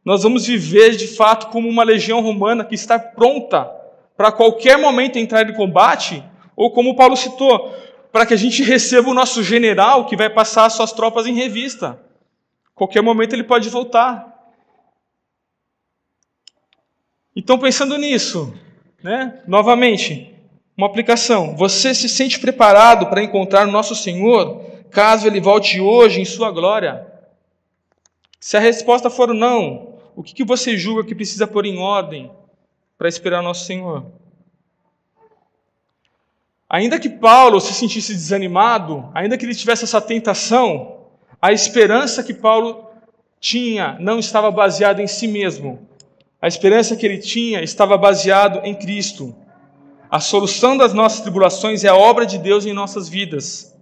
Nós 0.04 0.22
vamos 0.22 0.46
viver 0.46 0.94
de 0.94 1.08
fato 1.08 1.48
como 1.48 1.68
uma 1.68 1.82
legião 1.82 2.20
romana 2.20 2.64
que 2.64 2.76
está 2.76 2.96
pronta 2.96 3.68
para 4.16 4.30
qualquer 4.30 4.78
momento 4.78 5.18
entrar 5.18 5.50
em 5.50 5.54
combate 5.54 6.22
ou 6.58 6.72
como 6.72 6.96
Paulo 6.96 7.16
citou, 7.16 7.72
para 8.10 8.26
que 8.26 8.34
a 8.34 8.36
gente 8.36 8.64
receba 8.64 9.08
o 9.08 9.14
nosso 9.14 9.44
general 9.44 10.06
que 10.06 10.16
vai 10.16 10.28
passar 10.28 10.68
suas 10.70 10.90
tropas 10.90 11.24
em 11.24 11.32
revista. 11.32 12.02
Qualquer 12.74 13.00
momento 13.00 13.32
ele 13.32 13.44
pode 13.44 13.70
voltar. 13.70 14.26
Então, 17.36 17.60
pensando 17.60 17.96
nisso, 17.96 18.52
né, 19.00 19.40
novamente, 19.46 20.34
uma 20.76 20.88
aplicação. 20.88 21.54
Você 21.54 21.94
se 21.94 22.08
sente 22.08 22.40
preparado 22.40 23.06
para 23.06 23.22
encontrar 23.22 23.68
o 23.68 23.70
nosso 23.70 23.94
Senhor, 23.94 24.60
caso 24.90 25.28
ele 25.28 25.40
volte 25.40 25.80
hoje 25.80 26.20
em 26.20 26.24
sua 26.24 26.50
glória? 26.50 27.06
Se 28.40 28.56
a 28.56 28.60
resposta 28.60 29.08
for 29.08 29.32
não, 29.32 30.00
o 30.16 30.24
que 30.24 30.42
você 30.42 30.76
julga 30.76 31.04
que 31.04 31.14
precisa 31.14 31.46
pôr 31.46 31.66
em 31.66 31.78
ordem 31.78 32.32
para 32.96 33.08
esperar 33.08 33.38
o 33.38 33.44
nosso 33.44 33.64
Senhor? 33.64 34.18
Ainda 36.68 37.00
que 37.00 37.08
Paulo 37.08 37.60
se 37.60 37.72
sentisse 37.72 38.12
desanimado, 38.12 39.08
ainda 39.14 39.38
que 39.38 39.46
ele 39.46 39.54
tivesse 39.54 39.84
essa 39.84 40.00
tentação, 40.00 40.98
a 41.40 41.50
esperança 41.50 42.22
que 42.22 42.34
Paulo 42.34 42.84
tinha 43.40 43.96
não 44.00 44.18
estava 44.18 44.50
baseada 44.50 45.02
em 45.02 45.06
si 45.06 45.26
mesmo. 45.26 45.88
A 46.42 46.46
esperança 46.46 46.94
que 46.94 47.06
ele 47.06 47.18
tinha 47.18 47.62
estava 47.62 47.96
baseado 47.96 48.60
em 48.64 48.74
Cristo. 48.74 49.34
A 50.10 50.20
solução 50.20 50.76
das 50.76 50.92
nossas 50.92 51.20
tribulações 51.22 51.84
é 51.84 51.88
a 51.88 51.96
obra 51.96 52.26
de 52.26 52.38
Deus 52.38 52.66
em 52.66 52.72
nossas 52.72 53.08
vidas. 53.08 53.74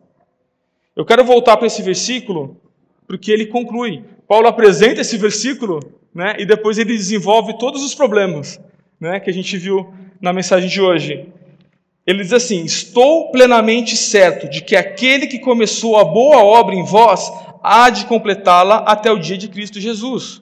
Eu 0.94 1.04
quero 1.04 1.24
voltar 1.24 1.56
para 1.56 1.66
esse 1.66 1.82
versículo, 1.82 2.56
porque 3.06 3.30
ele 3.30 3.46
conclui. 3.46 4.04
Paulo 4.26 4.48
apresenta 4.48 5.00
esse 5.00 5.16
versículo, 5.18 5.80
né, 6.14 6.34
e 6.38 6.46
depois 6.46 6.78
ele 6.78 6.96
desenvolve 6.96 7.58
todos 7.58 7.84
os 7.84 7.94
problemas, 7.94 8.60
né, 8.98 9.20
que 9.20 9.28
a 9.28 9.32
gente 9.32 9.56
viu 9.58 9.92
na 10.20 10.32
mensagem 10.32 10.68
de 10.68 10.80
hoje. 10.80 11.28
Ele 12.06 12.22
diz 12.22 12.32
assim: 12.32 12.64
Estou 12.64 13.30
plenamente 13.30 13.96
certo 13.96 14.48
de 14.48 14.62
que 14.62 14.76
aquele 14.76 15.26
que 15.26 15.40
começou 15.40 15.96
a 15.96 16.04
boa 16.04 16.42
obra 16.42 16.74
em 16.74 16.84
vós 16.84 17.32
há 17.62 17.90
de 17.90 18.06
completá-la 18.06 18.76
até 18.86 19.10
o 19.10 19.18
dia 19.18 19.36
de 19.36 19.48
Cristo 19.48 19.80
Jesus. 19.80 20.40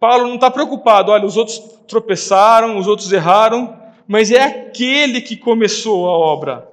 Paulo 0.00 0.26
não 0.26 0.36
está 0.36 0.50
preocupado, 0.50 1.12
olha, 1.12 1.26
os 1.26 1.36
outros 1.36 1.58
tropeçaram, 1.86 2.78
os 2.78 2.86
outros 2.86 3.12
erraram, 3.12 3.76
mas 4.08 4.30
é 4.30 4.42
aquele 4.42 5.20
que 5.20 5.36
começou 5.36 6.08
a 6.08 6.12
obra. 6.12 6.68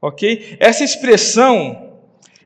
Ok? 0.00 0.56
Essa 0.58 0.84
expressão, 0.84 1.92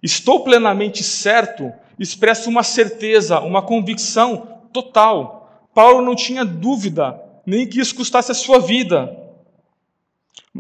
estou 0.03 0.41
plenamente 0.41 1.03
certo, 1.03 1.73
expressa 1.99 2.49
uma 2.49 2.63
certeza, 2.63 3.41
uma 3.41 3.63
convicção 3.63 4.61
total. 4.73 5.69
Paulo 5.75 6.03
não 6.03 6.15
tinha 6.15 6.45
dúvida, 6.45 7.21
nem 7.45 7.67
que 7.67 7.81
isso 7.81 7.95
custasse 7.95 8.31
a 8.31 8.35
sua 8.35 8.59
vida. 8.59 9.26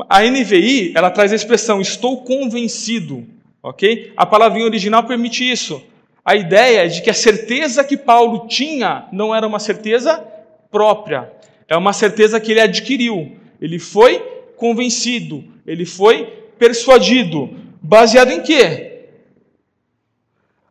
A 0.08 0.22
NVI, 0.22 0.92
ela 0.94 1.10
traz 1.10 1.32
a 1.32 1.36
expressão 1.36 1.80
estou 1.80 2.22
convencido, 2.22 3.26
ok? 3.62 4.12
A 4.16 4.26
palavrinha 4.26 4.66
original 4.66 5.04
permite 5.04 5.48
isso. 5.48 5.82
A 6.24 6.34
ideia 6.34 6.84
é 6.84 6.88
de 6.88 7.02
que 7.02 7.10
a 7.10 7.14
certeza 7.14 7.84
que 7.84 7.96
Paulo 7.96 8.48
tinha 8.48 9.06
não 9.12 9.34
era 9.34 9.46
uma 9.46 9.60
certeza 9.60 10.22
própria, 10.70 11.30
é 11.68 11.76
uma 11.76 11.92
certeza 11.92 12.40
que 12.40 12.50
ele 12.50 12.60
adquiriu. 12.60 13.36
Ele 13.60 13.78
foi 13.78 14.18
convencido, 14.56 15.44
ele 15.66 15.84
foi 15.84 16.24
persuadido. 16.58 17.50
Baseado 17.80 18.32
em 18.32 18.42
quê? 18.42 18.92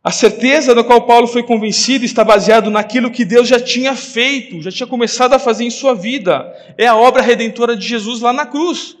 A 0.04 0.12
certeza 0.12 0.74
da 0.74 0.84
qual 0.84 1.02
Paulo 1.02 1.26
foi 1.26 1.42
convencido 1.42 2.04
está 2.04 2.22
baseado 2.22 2.70
naquilo 2.70 3.10
que 3.10 3.24
Deus 3.24 3.48
já 3.48 3.58
tinha 3.58 3.96
feito, 3.96 4.62
já 4.62 4.70
tinha 4.70 4.86
começado 4.86 5.32
a 5.32 5.38
fazer 5.38 5.64
em 5.64 5.70
sua 5.70 5.94
vida. 5.94 6.46
É 6.78 6.86
a 6.86 6.94
obra 6.94 7.22
redentora 7.22 7.76
de 7.76 7.88
Jesus 7.88 8.20
lá 8.20 8.32
na 8.32 8.46
cruz. 8.46 8.96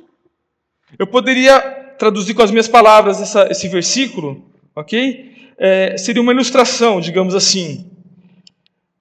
Eu 0.98 1.06
poderia 1.06 1.60
traduzir 1.98 2.34
com 2.34 2.42
as 2.42 2.50
minhas 2.50 2.68
palavras 2.68 3.20
essa, 3.20 3.48
esse 3.50 3.66
versículo, 3.68 4.44
ok? 4.74 5.34
É, 5.58 5.96
seria 5.96 6.22
uma 6.22 6.32
ilustração, 6.32 7.00
digamos 7.00 7.34
assim. 7.34 7.90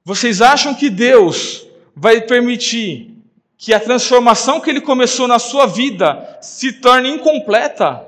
Vocês 0.04 0.42
acham 0.42 0.74
que 0.74 0.90
Deus 0.90 1.68
vai 1.96 2.22
permitir 2.22 3.12
que 3.58 3.74
a 3.74 3.80
transformação 3.80 4.60
que 4.60 4.70
Ele 4.70 4.82
começou 4.82 5.28
na 5.28 5.40
sua 5.40 5.66
vida 5.66 6.38
se 6.42 6.74
torne 6.74 7.10
incompleta? 7.10 8.06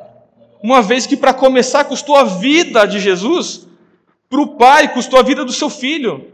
Uma 0.61 0.81
vez 0.81 1.05
que 1.05 1.15
para 1.15 1.33
começar 1.33 1.85
custou 1.85 2.15
a 2.15 2.23
vida 2.23 2.85
de 2.85 2.99
Jesus, 2.99 3.67
para 4.29 4.41
o 4.41 4.57
Pai 4.57 4.91
custou 4.93 5.19
a 5.19 5.23
vida 5.23 5.45
do 5.45 5.53
seu 5.53 5.69
filho. 5.69 6.33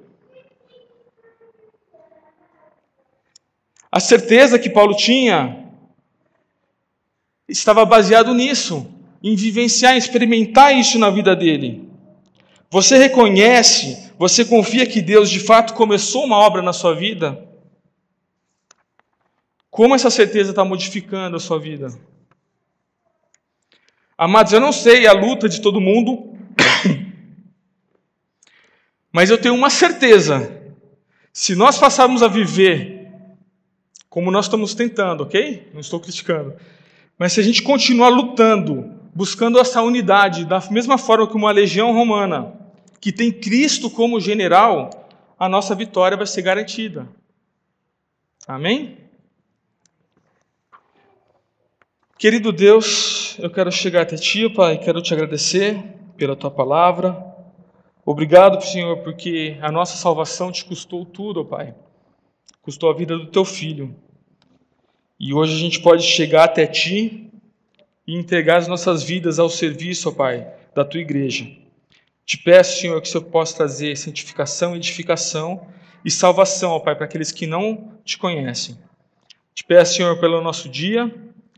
A 3.92 4.00
certeza 4.00 4.58
que 4.58 4.70
Paulo 4.70 4.96
tinha 4.96 5.63
estava 7.54 7.86
baseado 7.86 8.34
nisso, 8.34 8.92
em 9.22 9.36
vivenciar, 9.36 9.96
experimentar 9.96 10.76
isso 10.76 10.98
na 10.98 11.10
vida 11.10 11.36
dele. 11.36 11.88
Você 12.70 12.98
reconhece, 12.98 14.12
você 14.18 14.44
confia 14.44 14.86
que 14.86 15.02
Deus 15.02 15.30
de 15.30 15.40
fato 15.40 15.74
começou 15.74 16.26
uma 16.26 16.38
obra 16.38 16.62
na 16.62 16.74
sua 16.74 16.96
vida? 16.96 17.48
Como 19.70 19.96
essa 19.96 20.10
certeza 20.10 20.50
está 20.50 20.66
modificando 20.66 21.38
a 21.38 21.40
sua 21.40 21.60
vida? 21.60 21.94
Amados, 24.18 24.52
eu 24.52 24.60
não 24.60 24.72
sei 24.72 25.08
a 25.08 25.14
luta 25.14 25.48
de 25.48 25.62
todo 25.62 25.82
mundo, 25.82 26.36
mas 29.12 29.30
eu 29.30 29.38
tenho 29.38 29.56
uma 29.56 29.70
certeza: 29.70 30.62
se 31.32 31.56
nós 31.56 31.78
passarmos 31.78 32.24
a 32.24 32.28
viver 32.28 32.92
como 34.10 34.30
nós 34.30 34.46
estamos 34.46 34.76
tentando, 34.76 35.24
ok? 35.24 35.72
Não 35.74 35.82
estou 35.82 36.00
criticando. 36.00 36.56
Mas 37.18 37.34
se 37.34 37.40
a 37.40 37.44
gente 37.44 37.62
continuar 37.62 38.10
lutando, 38.10 38.92
buscando 39.14 39.60
essa 39.60 39.82
unidade, 39.82 40.46
da 40.46 40.62
mesma 40.72 40.98
forma 40.98 41.28
que 41.28 41.36
uma 41.36 41.52
legião 41.52 41.94
romana, 41.94 42.54
que 43.00 43.12
tem 43.12 43.32
Cristo 43.32 43.90
como 43.90 44.20
general, 44.20 44.90
a 45.38 45.48
nossa 45.48 45.76
vitória 45.76 46.18
vai 46.18 46.26
ser 46.26 46.42
garantida. 46.42 47.08
Amém? 48.48 48.98
Querido 52.18 52.52
Deus, 52.52 53.38
eu 53.40 53.50
quero 53.50 53.72
chegar 53.72 54.04
até 54.04 54.16
Ti, 54.16 54.50
Pai, 54.50 54.78
quero 54.78 55.02
te 55.02 55.14
agradecer 55.14 55.78
pela 56.16 56.36
Tua 56.36 56.50
palavra. 56.50 57.34
Obrigado, 58.06 58.62
Senhor, 58.64 58.98
porque 59.00 59.58
a 59.62 59.72
nossa 59.72 59.98
salvação 59.98 60.52
te 60.52 60.64
custou 60.64 61.06
tudo, 61.06 61.46
Pai. 61.46 61.76
Custou 62.62 62.90
a 62.90 62.94
vida 62.94 63.18
do 63.18 63.28
Teu 63.28 63.44
Filho. 63.44 63.94
E 65.20 65.34
hoje 65.34 65.56
a 65.56 65.60
gente 65.60 65.80
pode 65.82 66.04
chegar 66.04 66.46
até 66.46 66.66
Ti 66.66 67.32
e 68.06 68.16
entregar 68.18 68.58
as 68.58 68.68
nossas 68.68 69.04
vidas 69.04 69.40
ao 69.40 69.50
serviço, 69.50 70.14
Pai, 70.14 70.48
da 70.76 70.84
Tua 70.84 71.00
igreja. 71.00 71.48
Te 72.26 72.38
peço, 72.38 72.80
Senhor, 72.80 73.02
que 73.02 73.08
o 73.08 73.12
Senhor 73.12 73.26
possa 73.26 73.56
trazer 73.56 73.98
santificação, 73.98 74.76
edificação 74.76 75.68
e 76.04 76.12
salvação, 76.12 76.72
ó 76.72 76.80
Pai, 76.80 76.96
para 76.96 77.06
aqueles 77.06 77.32
que 77.32 77.48
não 77.48 77.92
te 78.04 78.18
conhecem. 78.18 78.78
Te 79.54 79.64
peço, 79.64 79.96
Senhor, 79.96 80.20
pelo 80.20 80.42
nosso 80.42 80.68
dia, 80.68 81.14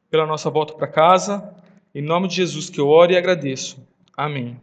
pela 0.09 0.25
nossa 0.25 0.49
volta 0.49 0.73
para 0.73 0.87
casa. 0.87 1.53
Em 1.93 2.01
nome 2.01 2.27
de 2.27 2.35
Jesus 2.35 2.69
que 2.69 2.79
eu 2.79 2.89
oro 2.89 3.11
e 3.11 3.17
agradeço. 3.17 3.77
Amém. 4.17 4.59